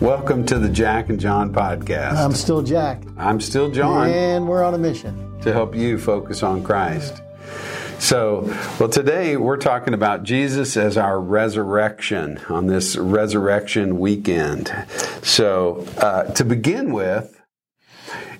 Welcome 0.00 0.46
to 0.46 0.60
the 0.60 0.68
Jack 0.68 1.08
and 1.08 1.18
John 1.18 1.52
podcast. 1.52 2.14
I'm 2.18 2.32
still 2.32 2.62
Jack. 2.62 3.02
I'm 3.16 3.40
still 3.40 3.68
John 3.68 4.08
And 4.08 4.46
we're 4.46 4.62
on 4.62 4.74
a 4.74 4.78
mission. 4.78 5.40
to 5.40 5.52
help 5.52 5.74
you 5.74 5.98
focus 5.98 6.44
on 6.44 6.62
Christ. 6.62 7.20
So, 7.98 8.42
well, 8.78 8.88
today 8.88 9.36
we're 9.36 9.56
talking 9.56 9.94
about 9.94 10.22
Jesus 10.22 10.76
as 10.76 10.96
our 10.96 11.20
resurrection 11.20 12.38
on 12.48 12.68
this 12.68 12.96
resurrection 12.96 13.98
weekend. 13.98 14.72
So, 15.22 15.84
uh, 15.96 16.32
to 16.34 16.44
begin 16.44 16.92
with, 16.92 17.40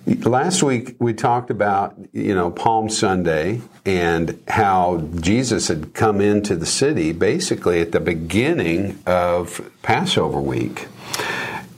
last 0.07 0.63
week 0.63 0.95
we 1.01 1.13
talked 1.13 1.51
about, 1.51 1.99
you 2.13 2.37
know, 2.37 2.53
Palm 2.53 2.89
Sunday 2.89 3.63
and 3.85 4.41
how 4.47 5.09
Jesus 5.17 5.67
had 5.67 5.93
come 5.93 6.21
into 6.21 6.55
the 6.55 6.67
city 6.67 7.11
basically 7.11 7.81
at 7.81 7.91
the 7.91 8.01
beginning 8.01 9.03
of 9.07 9.73
Passover 9.83 10.41
week 10.41 10.87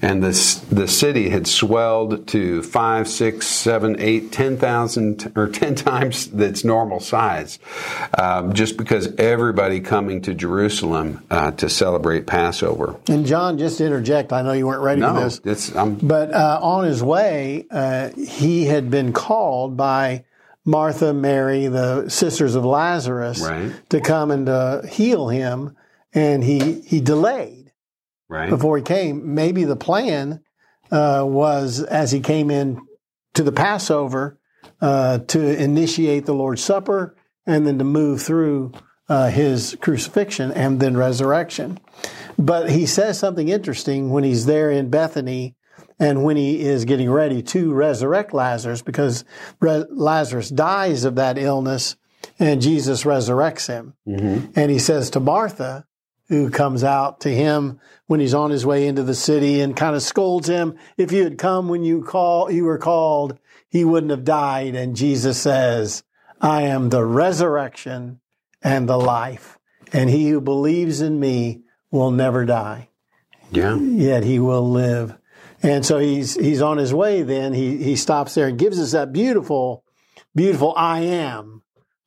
and 0.02 0.22
the 0.22 0.30
the 0.70 0.88
city 0.88 1.28
had 1.28 1.46
swelled 1.46 2.26
to 2.28 2.62
five, 2.62 3.06
six, 3.08 3.46
seven, 3.46 3.96
eight, 3.98 4.32
ten 4.32 4.56
thousand, 4.56 5.32
or 5.36 5.48
ten 5.48 5.74
times 5.90 6.28
its 6.32 6.64
normal 6.64 7.00
size, 7.00 7.58
um, 8.16 8.52
just 8.54 8.76
because 8.76 9.14
everybody 9.16 9.80
coming 9.80 10.22
to 10.22 10.34
Jerusalem 10.34 11.24
uh, 11.30 11.50
to 11.52 11.68
celebrate 11.68 12.26
Passover. 12.26 12.96
And 13.08 13.26
John, 13.26 13.58
just 13.58 13.78
to 13.78 13.86
interject, 13.86 14.32
I 14.32 14.42
know 14.42 14.52
you 14.52 14.66
weren't 14.66 14.82
ready 14.82 15.00
No, 15.00 15.14
for 15.14 15.20
this, 15.20 15.40
it's 15.44 15.76
I'm 15.76 15.94
but 15.96 16.32
uh, 16.32 16.58
on 16.62 16.84
his 16.84 17.02
way, 17.02 17.66
uh, 17.70 18.10
he 18.16 18.64
had 18.64 18.90
been 18.90 19.12
called 19.12 19.76
by 19.76 20.24
Martha, 20.64 21.12
Mary, 21.12 21.66
the 21.68 22.08
sisters 22.08 22.54
of 22.54 22.64
Lazarus, 22.64 23.40
Right. 23.40 23.72
to 23.90 24.00
come 24.00 24.30
and 24.30 24.48
uh, 24.48 24.82
heal 24.82 25.28
him, 25.28 25.76
and 26.14 26.42
he 26.44 26.80
he 26.80 27.00
delayed 27.00 27.59
right. 28.30 28.48
before 28.48 28.78
he 28.78 28.82
came. 28.82 29.34
Maybe 29.34 29.64
the 29.64 29.76
plan 29.76 30.40
uh, 30.90 31.24
was 31.26 31.82
as 31.82 32.10
he 32.12 32.20
came 32.20 32.50
in 32.50 32.80
to 33.34 33.42
the 33.42 33.52
Passover 33.52 34.38
uh, 34.80 35.18
to 35.18 35.62
initiate 35.62 36.24
the 36.24 36.34
Lord's 36.34 36.64
Supper 36.64 37.16
and 37.46 37.66
then 37.66 37.78
to 37.78 37.84
move 37.84 38.22
through 38.22 38.72
uh, 39.08 39.28
his 39.28 39.76
crucifixion 39.80 40.52
and 40.52 40.80
then 40.80 40.96
resurrection. 40.96 41.78
But 42.38 42.70
he 42.70 42.86
says 42.86 43.18
something 43.18 43.48
interesting 43.48 44.10
when 44.10 44.24
he's 44.24 44.46
there 44.46 44.70
in 44.70 44.88
Bethany 44.88 45.56
and 45.98 46.24
when 46.24 46.36
he 46.36 46.60
is 46.62 46.84
getting 46.84 47.10
ready 47.10 47.42
to 47.42 47.72
resurrect 47.74 48.32
Lazarus 48.32 48.82
because 48.82 49.24
Re- 49.60 49.84
Lazarus 49.90 50.48
dies 50.48 51.04
of 51.04 51.16
that 51.16 51.36
illness 51.36 51.96
and 52.38 52.62
Jesus 52.62 53.04
resurrects 53.04 53.66
him. 53.66 53.94
And 54.54 54.70
he 54.70 54.78
says 54.78 55.10
to 55.10 55.20
Martha, 55.20 55.86
who 56.30 56.48
comes 56.48 56.84
out 56.84 57.20
to 57.20 57.28
him 57.28 57.80
when 58.06 58.20
he's 58.20 58.34
on 58.34 58.50
his 58.50 58.64
way 58.64 58.86
into 58.86 59.02
the 59.02 59.14
city 59.16 59.60
and 59.60 59.76
kind 59.76 59.96
of 59.96 60.02
scolds 60.02 60.48
him. 60.48 60.78
If 60.96 61.10
you 61.10 61.24
had 61.24 61.38
come 61.38 61.68
when 61.68 61.82
you 61.82 62.02
call, 62.02 62.50
you 62.52 62.64
were 62.64 62.78
called, 62.78 63.36
he 63.68 63.84
wouldn't 63.84 64.12
have 64.12 64.22
died. 64.24 64.76
And 64.76 64.94
Jesus 64.94 65.38
says, 65.42 66.04
I 66.40 66.62
am 66.62 66.88
the 66.88 67.04
resurrection 67.04 68.20
and 68.62 68.88
the 68.88 68.96
life. 68.96 69.58
And 69.92 70.08
he 70.08 70.28
who 70.28 70.40
believes 70.40 71.00
in 71.00 71.18
me 71.18 71.62
will 71.90 72.12
never 72.12 72.44
die, 72.44 72.90
Yeah. 73.50 73.74
yet 73.76 74.22
he 74.22 74.38
will 74.38 74.70
live. 74.70 75.16
And 75.64 75.84
so 75.84 75.98
he's, 75.98 76.36
he's 76.36 76.62
on 76.62 76.78
his 76.78 76.94
way 76.94 77.22
then. 77.22 77.52
He, 77.54 77.76
he 77.82 77.96
stops 77.96 78.34
there 78.34 78.46
and 78.46 78.56
gives 78.56 78.78
us 78.80 78.92
that 78.92 79.12
beautiful, 79.12 79.82
beautiful 80.32 80.72
I 80.76 81.00
am 81.00 81.62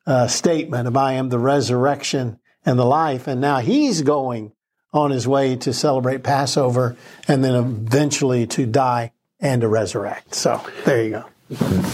uh, 0.08 0.28
statement 0.28 0.88
of 0.88 0.96
I 0.96 1.14
am 1.14 1.28
the 1.28 1.40
resurrection 1.40 2.40
and 2.66 2.78
the 2.78 2.86
life. 2.86 3.28
And 3.28 3.42
now 3.42 3.60
he's 3.60 4.02
going 4.02 4.54
on 4.94 5.12
his 5.12 5.28
way 5.28 5.56
to 5.58 5.74
celebrate 5.74 6.24
Passover 6.24 6.96
and 7.28 7.44
then 7.44 7.56
eventually 7.56 8.46
to 8.48 8.66
die 8.66 9.12
and 9.40 9.62
to 9.62 9.68
resurrect. 9.68 10.36
So 10.36 10.62
there 10.86 11.04
you 11.04 11.10
go. 11.10 11.26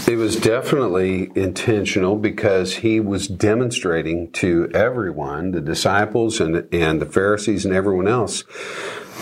It 0.06 0.16
was 0.16 0.36
definitely 0.36 1.30
intentional 1.34 2.16
because 2.16 2.76
he 2.76 3.00
was 3.00 3.28
demonstrating 3.28 4.30
to 4.32 4.70
everyone, 4.72 5.50
the 5.50 5.60
disciples 5.60 6.40
and, 6.40 6.66
and 6.72 7.00
the 7.00 7.06
Pharisees 7.06 7.64
and 7.64 7.74
everyone 7.74 8.08
else, 8.08 8.44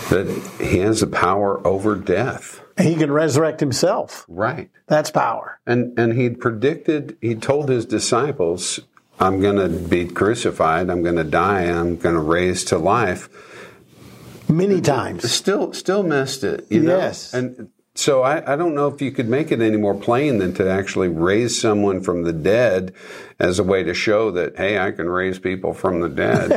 that 0.09 0.27
he 0.61 0.77
has 0.77 1.01
the 1.01 1.07
power 1.07 1.65
over 1.67 1.95
death. 1.95 2.61
He 2.79 2.95
can 2.95 3.11
resurrect 3.11 3.59
himself. 3.59 4.25
Right. 4.29 4.69
That's 4.87 5.11
power. 5.11 5.59
And 5.65 5.97
and 5.99 6.13
he'd 6.13 6.39
predicted, 6.39 7.17
he 7.19 7.35
told 7.35 7.67
his 7.67 7.85
disciples, 7.85 8.79
I'm 9.19 9.41
going 9.41 9.57
to 9.57 9.69
be 9.69 10.07
crucified, 10.07 10.89
I'm 10.89 11.03
going 11.03 11.17
to 11.17 11.23
die, 11.23 11.63
I'm 11.63 11.97
going 11.97 12.15
to 12.15 12.21
raise 12.21 12.63
to 12.65 12.77
life. 12.77 13.29
Many 14.49 14.81
times. 14.81 15.29
Still 15.31 15.73
still 15.73 16.03
missed 16.03 16.43
it, 16.43 16.65
you 16.69 16.81
know? 16.81 16.97
Yes. 16.97 17.33
And 17.33 17.69
so 17.95 18.23
I, 18.23 18.53
I 18.53 18.55
don't 18.55 18.75
know 18.75 18.87
if 18.87 19.01
you 19.01 19.11
could 19.11 19.27
make 19.27 19.51
it 19.51 19.61
any 19.61 19.75
more 19.75 19.93
plain 19.93 20.37
than 20.37 20.53
to 20.55 20.69
actually 20.69 21.09
raise 21.09 21.59
someone 21.59 22.01
from 22.01 22.23
the 22.23 22.31
dead 22.31 22.93
as 23.39 23.59
a 23.59 23.63
way 23.63 23.83
to 23.83 23.93
show 23.93 24.31
that, 24.31 24.55
hey, 24.57 24.79
I 24.79 24.91
can 24.91 25.09
raise 25.09 25.37
people 25.37 25.73
from 25.73 25.99
the 25.99 26.09
dead. 26.09 26.51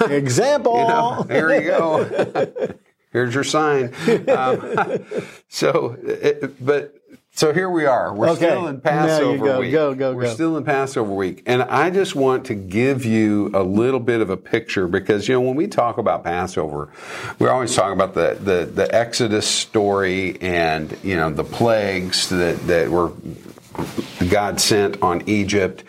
Example. 0.10 0.72
You 0.82 0.88
know, 0.88 1.26
here 1.28 1.54
you 1.54 1.68
go. 1.68 2.74
Here's 3.12 3.34
your 3.34 3.44
sign. 3.44 3.94
Um, 4.28 5.04
so, 5.48 5.96
it, 6.02 6.64
but 6.64 6.94
so 7.34 7.52
here 7.52 7.70
we 7.70 7.86
are. 7.86 8.14
We're 8.14 8.28
Okay. 8.28 8.46
still 8.46 8.66
in 8.66 8.80
Passover 8.80 9.44
go, 9.44 9.60
week. 9.60 9.72
go, 9.72 9.94
go, 9.94 10.14
We're 10.14 10.26
still 10.32 10.56
in 10.56 10.64
Passover 10.64 11.12
week, 11.12 11.42
and 11.46 11.62
I 11.62 11.90
just 11.90 12.14
want 12.14 12.44
to 12.46 12.54
give 12.54 13.04
you 13.04 13.50
a 13.54 13.62
little 13.62 14.00
bit 14.00 14.20
of 14.20 14.28
a 14.30 14.36
picture 14.36 14.86
because 14.86 15.28
you 15.28 15.34
know 15.34 15.40
when 15.40 15.56
we 15.56 15.66
talk 15.66 15.98
about 15.98 16.24
Passover, 16.24 16.90
we're 17.38 17.50
always 17.50 17.74
talk 17.74 17.92
about 17.92 18.14
the 18.14 18.36
the, 18.40 18.66
the 18.66 18.94
Exodus 18.94 19.46
story 19.46 20.40
and 20.42 20.96
you 21.02 21.16
know 21.16 21.30
the 21.30 21.44
plagues 21.44 22.28
that 22.28 22.58
that 22.66 22.90
were 22.90 23.12
God 24.28 24.60
sent 24.60 25.02
on 25.02 25.22
Egypt. 25.26 25.84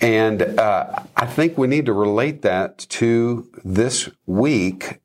And 0.00 0.42
uh, 0.42 1.00
I 1.16 1.26
think 1.26 1.58
we 1.58 1.66
need 1.66 1.84
to 1.86 1.92
relate 1.92 2.40
that 2.42 2.78
to 2.90 3.46
this 3.64 4.08
week, 4.26 5.00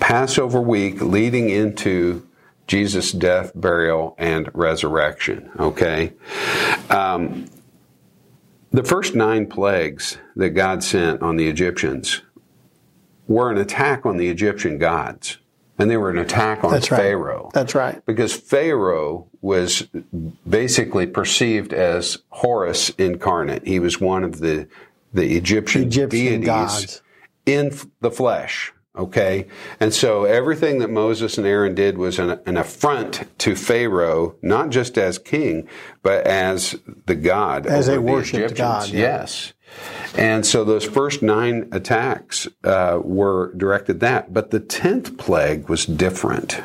Passover 0.00 0.60
week, 0.62 1.02
leading 1.02 1.50
into 1.50 2.26
Jesus' 2.66 3.12
death, 3.12 3.52
burial, 3.54 4.14
and 4.18 4.50
resurrection. 4.54 5.50
Okay? 5.58 6.12
Um, 6.90 7.46
the 8.70 8.82
first 8.82 9.14
nine 9.14 9.46
plagues 9.46 10.18
that 10.36 10.50
God 10.50 10.82
sent 10.82 11.22
on 11.22 11.36
the 11.36 11.48
Egyptians 11.48 12.22
were 13.26 13.50
an 13.50 13.58
attack 13.58 14.04
on 14.04 14.16
the 14.16 14.28
Egyptian 14.28 14.78
gods, 14.78 15.38
and 15.78 15.90
they 15.90 15.96
were 15.96 16.10
an 16.10 16.18
attack 16.18 16.64
on 16.64 16.72
That's 16.72 16.90
right. 16.90 17.00
Pharaoh 17.00 17.50
That's 17.54 17.74
right. 17.74 18.04
because 18.06 18.34
Pharaoh 18.34 19.28
was 19.40 19.86
basically 20.48 21.06
perceived 21.06 21.72
as 21.72 22.18
Horus 22.30 22.90
incarnate. 22.90 23.66
He 23.66 23.78
was 23.78 24.00
one 24.00 24.24
of 24.24 24.40
the 24.40 24.68
the 25.12 25.36
Egyptian, 25.36 25.84
Egyptian 25.84 26.40
deities 26.40 26.44
gods. 26.44 27.02
in 27.46 27.72
the 28.00 28.10
flesh. 28.10 28.72
Okay, 28.96 29.48
and 29.80 29.92
so 29.92 30.24
everything 30.24 30.78
that 30.78 30.88
Moses 30.88 31.36
and 31.36 31.46
Aaron 31.46 31.74
did 31.74 31.98
was 31.98 32.20
an, 32.20 32.38
an 32.46 32.56
affront 32.56 33.24
to 33.40 33.56
Pharaoh, 33.56 34.36
not 34.40 34.70
just 34.70 34.96
as 34.96 35.18
king, 35.18 35.68
but 36.04 36.24
as 36.28 36.76
the 37.06 37.16
god, 37.16 37.66
As 37.66 37.86
they 37.86 37.98
the. 37.98 38.54
God, 38.54 38.88
yeah. 38.90 39.00
Yes. 39.00 39.52
And 40.16 40.46
so 40.46 40.64
those 40.64 40.84
first 40.84 41.22
nine 41.22 41.68
attacks 41.72 42.46
uh, 42.62 43.00
were 43.02 43.52
directed 43.56 43.98
that, 44.00 44.32
but 44.32 44.52
the 44.52 44.60
tenth 44.60 45.18
plague 45.18 45.68
was 45.68 45.86
different. 45.86 46.60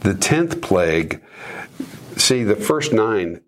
The 0.00 0.14
tenth 0.14 0.62
plague, 0.62 1.22
see, 2.16 2.44
the 2.44 2.56
first 2.56 2.94
nine, 2.94 3.42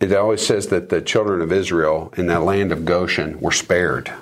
it 0.00 0.12
always 0.12 0.44
says 0.44 0.66
that 0.68 0.88
the 0.88 1.00
children 1.00 1.40
of 1.40 1.52
Israel 1.52 2.12
in 2.16 2.26
that 2.26 2.42
land 2.42 2.72
of 2.72 2.84
Goshen 2.84 3.38
were 3.40 3.52
spared. 3.52 4.12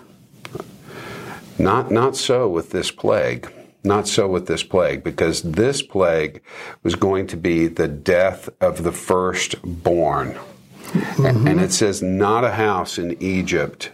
Not, 1.59 1.91
not 1.91 2.17
so 2.17 2.49
with 2.49 2.71
this 2.71 2.91
plague. 2.91 3.53
Not 3.85 4.09
so 4.09 4.27
with 4.27 4.47
this 4.49 4.65
plague, 4.65 5.05
because 5.05 5.43
this 5.43 5.81
plague 5.81 6.43
was 6.83 6.97
going 6.97 7.29
to 7.29 7.37
be 7.37 7.69
the 7.69 7.87
death 7.87 8.49
of 8.61 8.83
the 8.83 8.91
firstborn. 8.91 10.33
Mm-hmm. 10.33 11.47
And 11.47 11.61
it 11.61 11.73
says, 11.73 12.03
not 12.03 12.43
a 12.43 12.51
house 12.51 12.99
in 12.99 13.17
Egypt. 13.23 13.93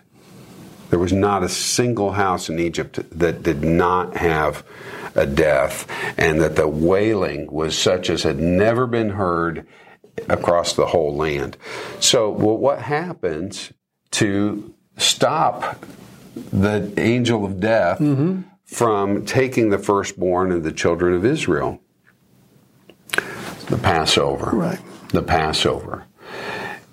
There 0.89 0.99
was 0.99 1.13
not 1.13 1.43
a 1.43 1.49
single 1.49 2.13
house 2.13 2.49
in 2.49 2.59
Egypt 2.59 3.01
that 3.19 3.43
did 3.43 3.63
not 3.63 4.17
have 4.17 4.65
a 5.15 5.27
death, 5.27 5.87
and 6.17 6.41
that 6.41 6.57
the 6.57 6.69
wailing 6.69 7.53
was 7.53 7.77
such 7.77 8.09
as 8.09 8.23
had 8.23 8.39
never 8.39 8.87
been 8.87 9.11
heard 9.11 9.67
across 10.29 10.75
the 10.75 10.87
whole 10.87 11.15
land. 11.15 11.59
So, 12.01 12.31
well, 12.31 12.57
what 12.57 12.81
happens 12.81 13.75
to 14.13 14.75
stop 14.97 15.85
the 16.35 16.93
angel 16.99 17.45
of 17.45 17.61
death 17.61 18.01
from 18.65 19.25
taking 19.25 19.71
the 19.71 19.79
firstborn 19.79 20.53
of 20.53 20.63
the 20.63 20.73
children 20.73 21.15
of 21.15 21.25
Israel? 21.25 21.81
The 23.67 23.79
Passover. 23.83 24.51
Right. 24.57 24.81
The 25.09 25.23
Passover. 25.23 26.07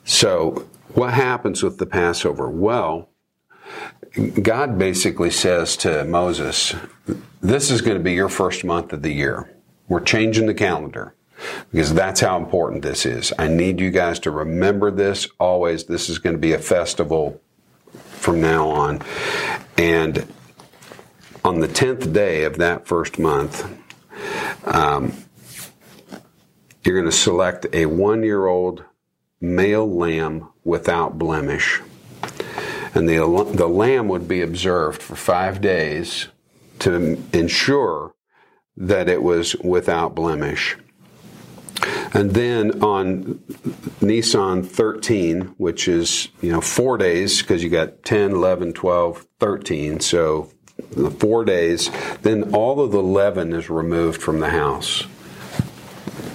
So, 0.03 0.67
what 0.93 1.13
happens 1.13 1.61
with 1.63 1.77
the 1.77 1.85
Passover? 1.85 2.49
Well, 2.49 3.09
God 4.41 4.77
basically 4.77 5.29
says 5.29 5.77
to 5.77 6.03
Moses, 6.03 6.75
This 7.41 7.69
is 7.69 7.81
going 7.81 7.97
to 7.97 8.03
be 8.03 8.13
your 8.13 8.29
first 8.29 8.63
month 8.63 8.91
of 8.91 9.01
the 9.01 9.13
year. 9.13 9.55
We're 9.87 10.01
changing 10.01 10.47
the 10.47 10.53
calendar 10.53 11.15
because 11.71 11.93
that's 11.93 12.19
how 12.19 12.37
important 12.37 12.81
this 12.81 13.05
is. 13.05 13.33
I 13.39 13.47
need 13.47 13.79
you 13.79 13.91
guys 13.91 14.19
to 14.19 14.31
remember 14.31 14.91
this 14.91 15.27
always. 15.39 15.85
This 15.85 16.09
is 16.09 16.17
going 16.17 16.35
to 16.35 16.39
be 16.39 16.53
a 16.53 16.59
festival 16.59 17.41
from 18.19 18.41
now 18.41 18.69
on. 18.69 19.01
And 19.77 20.27
on 21.43 21.59
the 21.59 21.67
10th 21.67 22.13
day 22.13 22.43
of 22.43 22.57
that 22.57 22.85
first 22.85 23.17
month, 23.17 23.65
um, 24.65 25.13
you're 26.83 26.99
going 26.99 27.09
to 27.09 27.17
select 27.17 27.65
a 27.73 27.85
one 27.85 28.23
year 28.23 28.45
old 28.45 28.83
male 29.41 29.89
lamb 29.89 30.49
without 30.63 31.17
blemish. 31.17 31.81
And 32.93 33.07
the, 33.07 33.17
the 33.53 33.67
lamb 33.67 34.07
would 34.07 34.27
be 34.27 34.41
observed 34.41 35.01
for 35.01 35.15
five 35.15 35.61
days 35.61 36.27
to 36.79 37.21
ensure 37.33 38.15
that 38.75 39.09
it 39.09 39.21
was 39.21 39.55
without 39.57 40.15
blemish. 40.15 40.77
And 42.13 42.31
then 42.31 42.83
on 42.83 43.35
Nissan 44.01 44.65
13, 44.65 45.55
which 45.57 45.87
is, 45.87 46.29
you 46.41 46.51
know, 46.51 46.61
four 46.61 46.97
days, 46.97 47.41
because 47.41 47.63
you 47.63 47.69
got 47.69 48.03
10, 48.03 48.31
11, 48.31 48.73
12, 48.73 49.25
13, 49.39 49.99
so 49.99 50.49
the 50.91 51.11
four 51.11 51.45
days, 51.45 51.89
then 52.21 52.53
all 52.53 52.79
of 52.79 52.91
the 52.91 53.03
leaven 53.03 53.53
is 53.53 53.69
removed 53.69 54.21
from 54.21 54.39
the 54.39 54.49
house. 54.49 55.05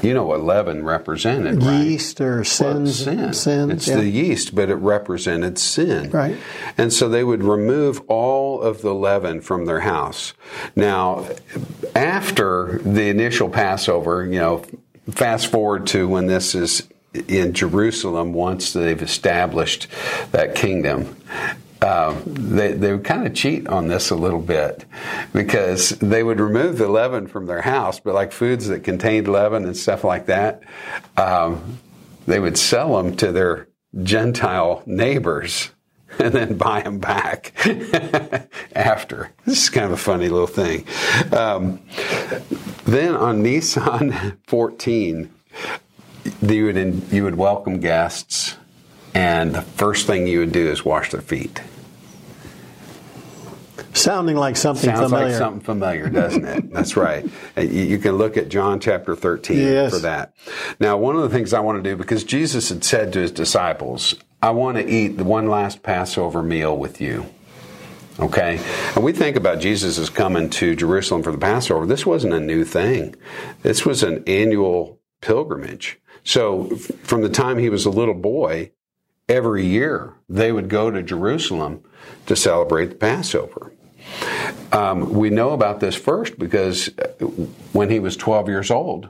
You 0.02 0.12
know 0.12 0.26
what 0.26 0.42
leaven 0.42 0.84
represented, 0.84 1.62
right? 1.62 1.82
Yeast 1.82 2.20
or 2.20 2.44
sin. 2.44 2.84
Well, 2.84 2.86
sin. 2.92 3.32
sin 3.32 3.70
It's 3.70 3.88
yeah. 3.88 3.96
the 3.96 4.08
yeast, 4.08 4.54
but 4.54 4.68
it 4.68 4.74
represented 4.74 5.58
sin. 5.58 6.10
Right. 6.10 6.36
And 6.76 6.92
so 6.92 7.08
they 7.08 7.24
would 7.24 7.42
remove 7.42 8.02
all 8.06 8.60
of 8.60 8.82
the 8.82 8.94
leaven 8.94 9.40
from 9.40 9.64
their 9.64 9.80
house. 9.80 10.34
Now, 10.76 11.26
after 11.94 12.80
the 12.84 13.08
initial 13.08 13.48
Passover, 13.48 14.26
you 14.26 14.38
know, 14.38 14.64
fast 15.10 15.48
forward 15.48 15.86
to 15.88 16.08
when 16.08 16.26
this 16.26 16.54
is 16.54 16.88
in 17.14 17.52
Jerusalem, 17.52 18.32
once 18.32 18.72
they've 18.72 19.00
established 19.00 19.86
that 20.32 20.54
kingdom, 20.54 21.16
uh, 21.80 22.18
they, 22.26 22.72
they 22.72 22.92
would 22.92 23.04
kind 23.04 23.26
of 23.26 23.34
cheat 23.34 23.68
on 23.68 23.88
this 23.88 24.10
a 24.10 24.16
little 24.16 24.40
bit 24.40 24.84
because 25.32 25.90
they 25.90 26.22
would 26.22 26.40
remove 26.40 26.78
the 26.78 26.88
leaven 26.88 27.26
from 27.26 27.46
their 27.46 27.62
house, 27.62 28.00
but 28.00 28.14
like 28.14 28.32
foods 28.32 28.68
that 28.68 28.82
contained 28.82 29.28
leaven 29.28 29.64
and 29.64 29.76
stuff 29.76 30.02
like 30.02 30.26
that, 30.26 30.62
um, 31.16 31.78
they 32.26 32.40
would 32.40 32.56
sell 32.56 32.96
them 32.96 33.14
to 33.16 33.32
their 33.32 33.68
Gentile 34.02 34.82
neighbors 34.86 35.70
and 36.18 36.32
then 36.32 36.56
buy 36.56 36.82
them 36.82 36.98
back 36.98 37.52
after. 38.74 39.30
This 39.44 39.64
is 39.64 39.70
kind 39.70 39.86
of 39.86 39.92
a 39.92 39.96
funny 39.96 40.28
little 40.28 40.46
thing. 40.46 40.86
Um, 41.32 41.80
then 42.84 43.14
on 43.14 43.42
Nissan 43.42 44.36
14, 44.46 45.30
you 46.42 46.64
would, 46.66 47.02
you 47.10 47.24
would 47.24 47.36
welcome 47.36 47.80
guests, 47.80 48.56
and 49.14 49.54
the 49.54 49.62
first 49.62 50.06
thing 50.06 50.26
you 50.26 50.40
would 50.40 50.52
do 50.52 50.68
is 50.68 50.84
wash 50.84 51.10
their 51.10 51.20
feet. 51.20 51.60
Sounding 53.92 54.36
like 54.36 54.56
something 54.56 54.90
Sounds 54.90 55.04
familiar. 55.10 55.28
like 55.28 55.36
something 55.36 55.60
familiar, 55.60 56.08
doesn't 56.08 56.44
it? 56.44 56.72
That's 56.72 56.96
right. 56.96 57.24
You 57.56 57.64
you 57.68 57.98
can 57.98 58.16
look 58.18 58.36
at 58.36 58.48
John 58.48 58.80
chapter 58.80 59.14
13 59.14 59.56
Yes. 59.56 59.92
for 59.92 59.98
that. 60.00 60.34
Now, 60.80 60.96
one 60.96 61.14
of 61.14 61.22
the 61.22 61.28
things 61.28 61.52
I 61.52 61.60
want 61.60 61.82
to 61.82 61.90
do, 61.90 61.94
because 61.96 62.24
Jesus 62.24 62.68
had 62.70 62.82
said 62.82 63.12
to 63.12 63.20
his 63.20 63.30
disciples, 63.30 64.16
I 64.42 64.50
want 64.50 64.76
to 64.78 64.86
eat 64.88 65.16
the 65.16 65.24
one 65.24 65.48
last 65.48 65.82
Passover 65.84 66.42
meal 66.42 66.76
with 66.76 67.00
you. 67.00 67.26
Okay? 68.20 68.60
And 68.94 69.04
we 69.04 69.12
think 69.12 69.36
about 69.36 69.60
Jesus 69.60 69.98
as 69.98 70.10
coming 70.10 70.50
to 70.50 70.76
Jerusalem 70.76 71.22
for 71.22 71.32
the 71.32 71.38
Passover. 71.38 71.86
This 71.86 72.06
wasn't 72.06 72.34
a 72.34 72.40
new 72.40 72.64
thing. 72.64 73.14
This 73.62 73.84
was 73.84 74.02
an 74.02 74.22
annual 74.26 75.00
pilgrimage. 75.20 75.98
So 76.22 76.76
from 77.02 77.22
the 77.22 77.28
time 77.28 77.58
he 77.58 77.68
was 77.68 77.84
a 77.84 77.90
little 77.90 78.14
boy, 78.14 78.70
every 79.28 79.66
year 79.66 80.14
they 80.28 80.52
would 80.52 80.68
go 80.68 80.90
to 80.90 81.02
Jerusalem 81.02 81.82
to 82.26 82.36
celebrate 82.36 82.86
the 82.86 82.94
Passover. 82.94 83.72
Um, 84.72 85.14
we 85.14 85.30
know 85.30 85.50
about 85.50 85.80
this 85.80 85.94
first 85.94 86.38
because 86.38 86.90
when 87.72 87.90
he 87.90 88.00
was 88.00 88.16
12 88.16 88.48
years 88.48 88.70
old, 88.70 89.08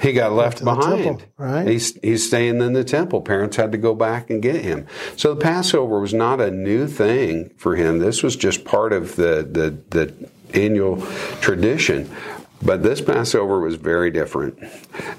he 0.00 0.12
got 0.12 0.32
left 0.32 0.58
the 0.58 0.64
behind. 0.64 1.02
temple, 1.04 1.26
right. 1.36 1.66
He's, 1.68 1.94
he's 2.02 2.26
staying 2.26 2.60
in 2.60 2.72
the 2.72 2.84
temple. 2.84 3.20
Parents 3.22 3.56
had 3.56 3.72
to 3.72 3.78
go 3.78 3.94
back 3.94 4.30
and 4.30 4.40
get 4.42 4.56
him. 4.62 4.86
So 5.16 5.34
the 5.34 5.40
Passover 5.40 6.00
was 6.00 6.14
not 6.14 6.40
a 6.40 6.50
new 6.50 6.86
thing 6.86 7.50
for 7.56 7.76
him. 7.76 7.98
This 7.98 8.22
was 8.22 8.36
just 8.36 8.64
part 8.64 8.92
of 8.92 9.16
the, 9.16 9.46
the, 9.50 9.78
the 9.90 10.30
annual 10.58 11.00
tradition. 11.40 12.10
But 12.62 12.82
this 12.82 13.00
Passover 13.00 13.60
was 13.60 13.76
very 13.76 14.10
different. 14.10 14.58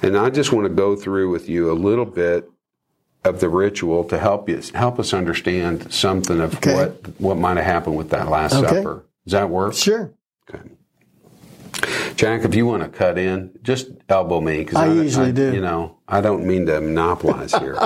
And 0.01 0.17
I 0.17 0.29
just 0.29 0.51
want 0.51 0.65
to 0.67 0.73
go 0.73 0.95
through 0.95 1.29
with 1.31 1.47
you 1.49 1.71
a 1.71 1.73
little 1.73 2.05
bit 2.05 2.49
of 3.25 3.39
the 3.41 3.49
ritual 3.49 4.03
to 4.05 4.17
help 4.17 4.47
you 4.47 4.61
help 4.73 4.97
us 4.97 5.13
understand 5.13 5.93
something 5.93 6.39
of 6.39 6.55
Okay. 6.55 6.73
what 6.73 7.19
what 7.19 7.37
might 7.37 7.57
have 7.57 7.65
happened 7.65 7.97
with 7.97 8.11
that 8.11 8.29
Last 8.29 8.53
Okay. 8.55 8.75
Supper. 8.77 9.05
Does 9.25 9.33
that 9.33 9.49
work? 9.49 9.73
Sure. 9.73 10.13
Okay. 10.49 10.63
Jack, 12.15 12.43
if 12.43 12.53
you 12.55 12.65
want 12.65 12.83
to 12.83 12.89
cut 12.89 13.17
in, 13.17 13.57
just 13.63 13.89
elbow 14.09 14.41
me 14.41 14.59
because 14.59 14.75
I 14.75 14.91
usually 14.91 15.31
do. 15.31 15.53
You 15.53 15.61
know, 15.61 15.97
I 16.07 16.21
don't 16.21 16.45
mean 16.45 16.65
to 16.65 16.81
monopolize 16.81 17.53
here. 17.53 17.77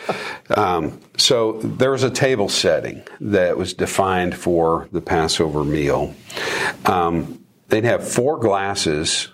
um, 0.50 1.00
so 1.16 1.52
there 1.62 1.90
was 1.90 2.02
a 2.02 2.10
table 2.10 2.48
setting 2.48 3.02
that 3.20 3.56
was 3.56 3.74
defined 3.74 4.36
for 4.36 4.88
the 4.92 5.00
Passover 5.00 5.64
meal. 5.64 6.14
Um, 6.84 7.44
they'd 7.68 7.84
have 7.84 8.06
four 8.06 8.38
glasses 8.38 9.28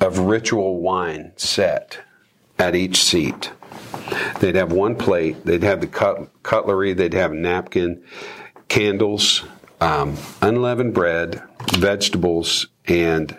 of 0.00 0.18
ritual 0.18 0.80
wine 0.80 1.32
set 1.36 1.98
at 2.58 2.74
each 2.74 3.02
seat. 3.02 3.52
They'd 4.40 4.54
have 4.54 4.72
one 4.72 4.96
plate. 4.96 5.44
They'd 5.44 5.62
have 5.62 5.80
the 5.80 5.86
cut, 5.86 6.30
cutlery. 6.42 6.92
They'd 6.92 7.14
have 7.14 7.32
a 7.32 7.36
napkin, 7.36 8.02
candles, 8.68 9.44
um, 9.80 10.16
unleavened 10.42 10.94
bread, 10.94 11.42
vegetables, 11.74 12.68
and 12.86 13.36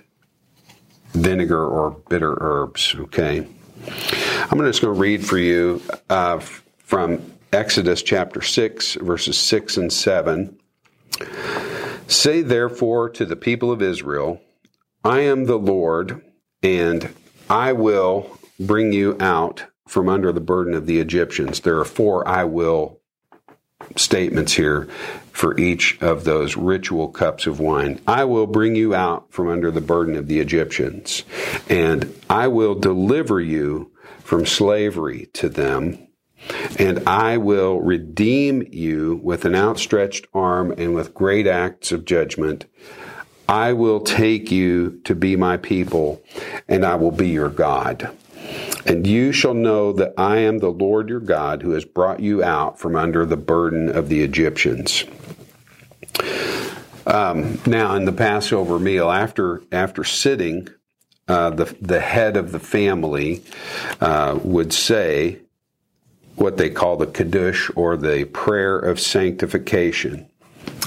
vinegar 1.14 1.66
or 1.66 1.92
bitter 2.10 2.38
herbs. 2.40 2.96
Okay. 2.98 3.48
I'm 4.52 4.60
just 4.60 4.82
going 4.82 4.94
to 4.94 5.00
read 5.00 5.26
for 5.26 5.38
you 5.38 5.82
uh, 6.10 6.40
from 6.40 7.22
Exodus 7.52 8.04
chapter 8.04 8.42
6, 8.42 8.96
verses 8.96 9.38
6 9.38 9.78
and 9.78 9.92
7. 9.94 10.58
Say 12.08 12.42
therefore 12.42 13.10
to 13.10 13.26
the 13.26 13.36
people 13.36 13.72
of 13.72 13.82
Israel, 13.82 14.42
I 15.04 15.22
am 15.22 15.46
the 15.46 15.58
Lord, 15.58 16.22
and 16.62 17.14
I 17.50 17.74
will 17.74 18.40
bring 18.60 18.92
you 18.92 19.16
out 19.20 19.66
from 19.88 20.10
under 20.10 20.32
the 20.32 20.42
burden 20.42 20.74
of 20.74 20.86
the 20.86 21.00
Egyptians. 21.00 21.62
There 21.62 21.80
are 21.80 21.86
four 21.86 22.28
I 22.28 22.44
will 22.44 22.99
statements 23.96 24.54
here 24.54 24.88
for 25.32 25.58
each 25.58 25.98
of 26.02 26.24
those 26.24 26.58
ritual 26.58 27.08
cups 27.08 27.48
of 27.48 27.60
wine. 27.60 28.00
I 28.08 28.26
will 28.26 28.48
bring 28.48 28.76
you 28.76 28.94
out 28.94 29.32
from 29.32 29.48
under 29.48 29.72
the 29.72 29.82
burden 29.82 30.16
of 30.16 30.28
the 30.28 30.40
Egyptians, 30.40 31.24
and 31.70 32.14
I 32.30 32.48
will 32.48 32.76
deliver 32.76 33.40
you 33.40 33.92
from 34.24 34.46
slavery 34.46 35.30
to 35.34 35.50
them. 35.50 35.98
And 36.78 37.08
I 37.08 37.38
will 37.38 37.82
redeem 37.82 38.66
you 38.72 39.20
with 39.24 39.44
an 39.46 39.56
outstretched 39.56 40.28
arm 40.34 40.72
and 40.78 40.96
with 40.96 41.14
great 41.14 41.48
acts 41.48 41.92
of 41.92 42.06
judgment. 42.06 42.66
I 43.48 43.74
will 43.74 44.00
take 44.00 44.52
you 44.52 45.02
to 45.06 45.16
be 45.16 45.36
my 45.36 45.58
people, 45.58 46.22
and 46.68 46.86
I 46.86 46.96
will 46.96 47.12
be 47.12 47.30
your 47.30 47.50
God. 47.50 48.16
And 48.86 49.06
you 49.06 49.32
shall 49.32 49.54
know 49.54 49.92
that 49.94 50.14
I 50.18 50.38
am 50.38 50.60
the 50.60 50.72
Lord 50.72 51.10
your 51.10 51.20
God 51.20 51.62
who 51.62 51.72
has 51.72 51.86
brought 51.86 52.20
you 52.20 52.44
out 52.44 52.80
from 52.80 52.96
under 52.96 53.26
the 53.26 53.38
burden 53.38 53.90
of 53.90 54.10
the 54.10 54.22
Egyptians. 54.22 55.06
Um, 57.06 57.60
now, 57.66 57.96
in 57.96 58.06
the 58.06 58.12
Passover 58.12 58.80
meal, 58.80 59.10
after 59.10 59.64
after 59.72 60.04
sitting, 60.04 60.70
uh, 61.28 61.50
the 61.50 61.76
the 61.82 62.00
head 62.00 62.38
of 62.38 62.52
the 62.52 62.60
family 62.60 63.44
uh, 64.00 64.40
would 64.44 64.72
say 64.72 65.40
what 66.36 66.58
they 66.58 66.70
call 66.70 66.98
the 66.98 67.08
Kiddush 67.08 67.70
or 67.76 67.98
the 67.98 68.26
prayer 68.26 68.78
of 68.78 69.00
sanctification. 69.00 70.29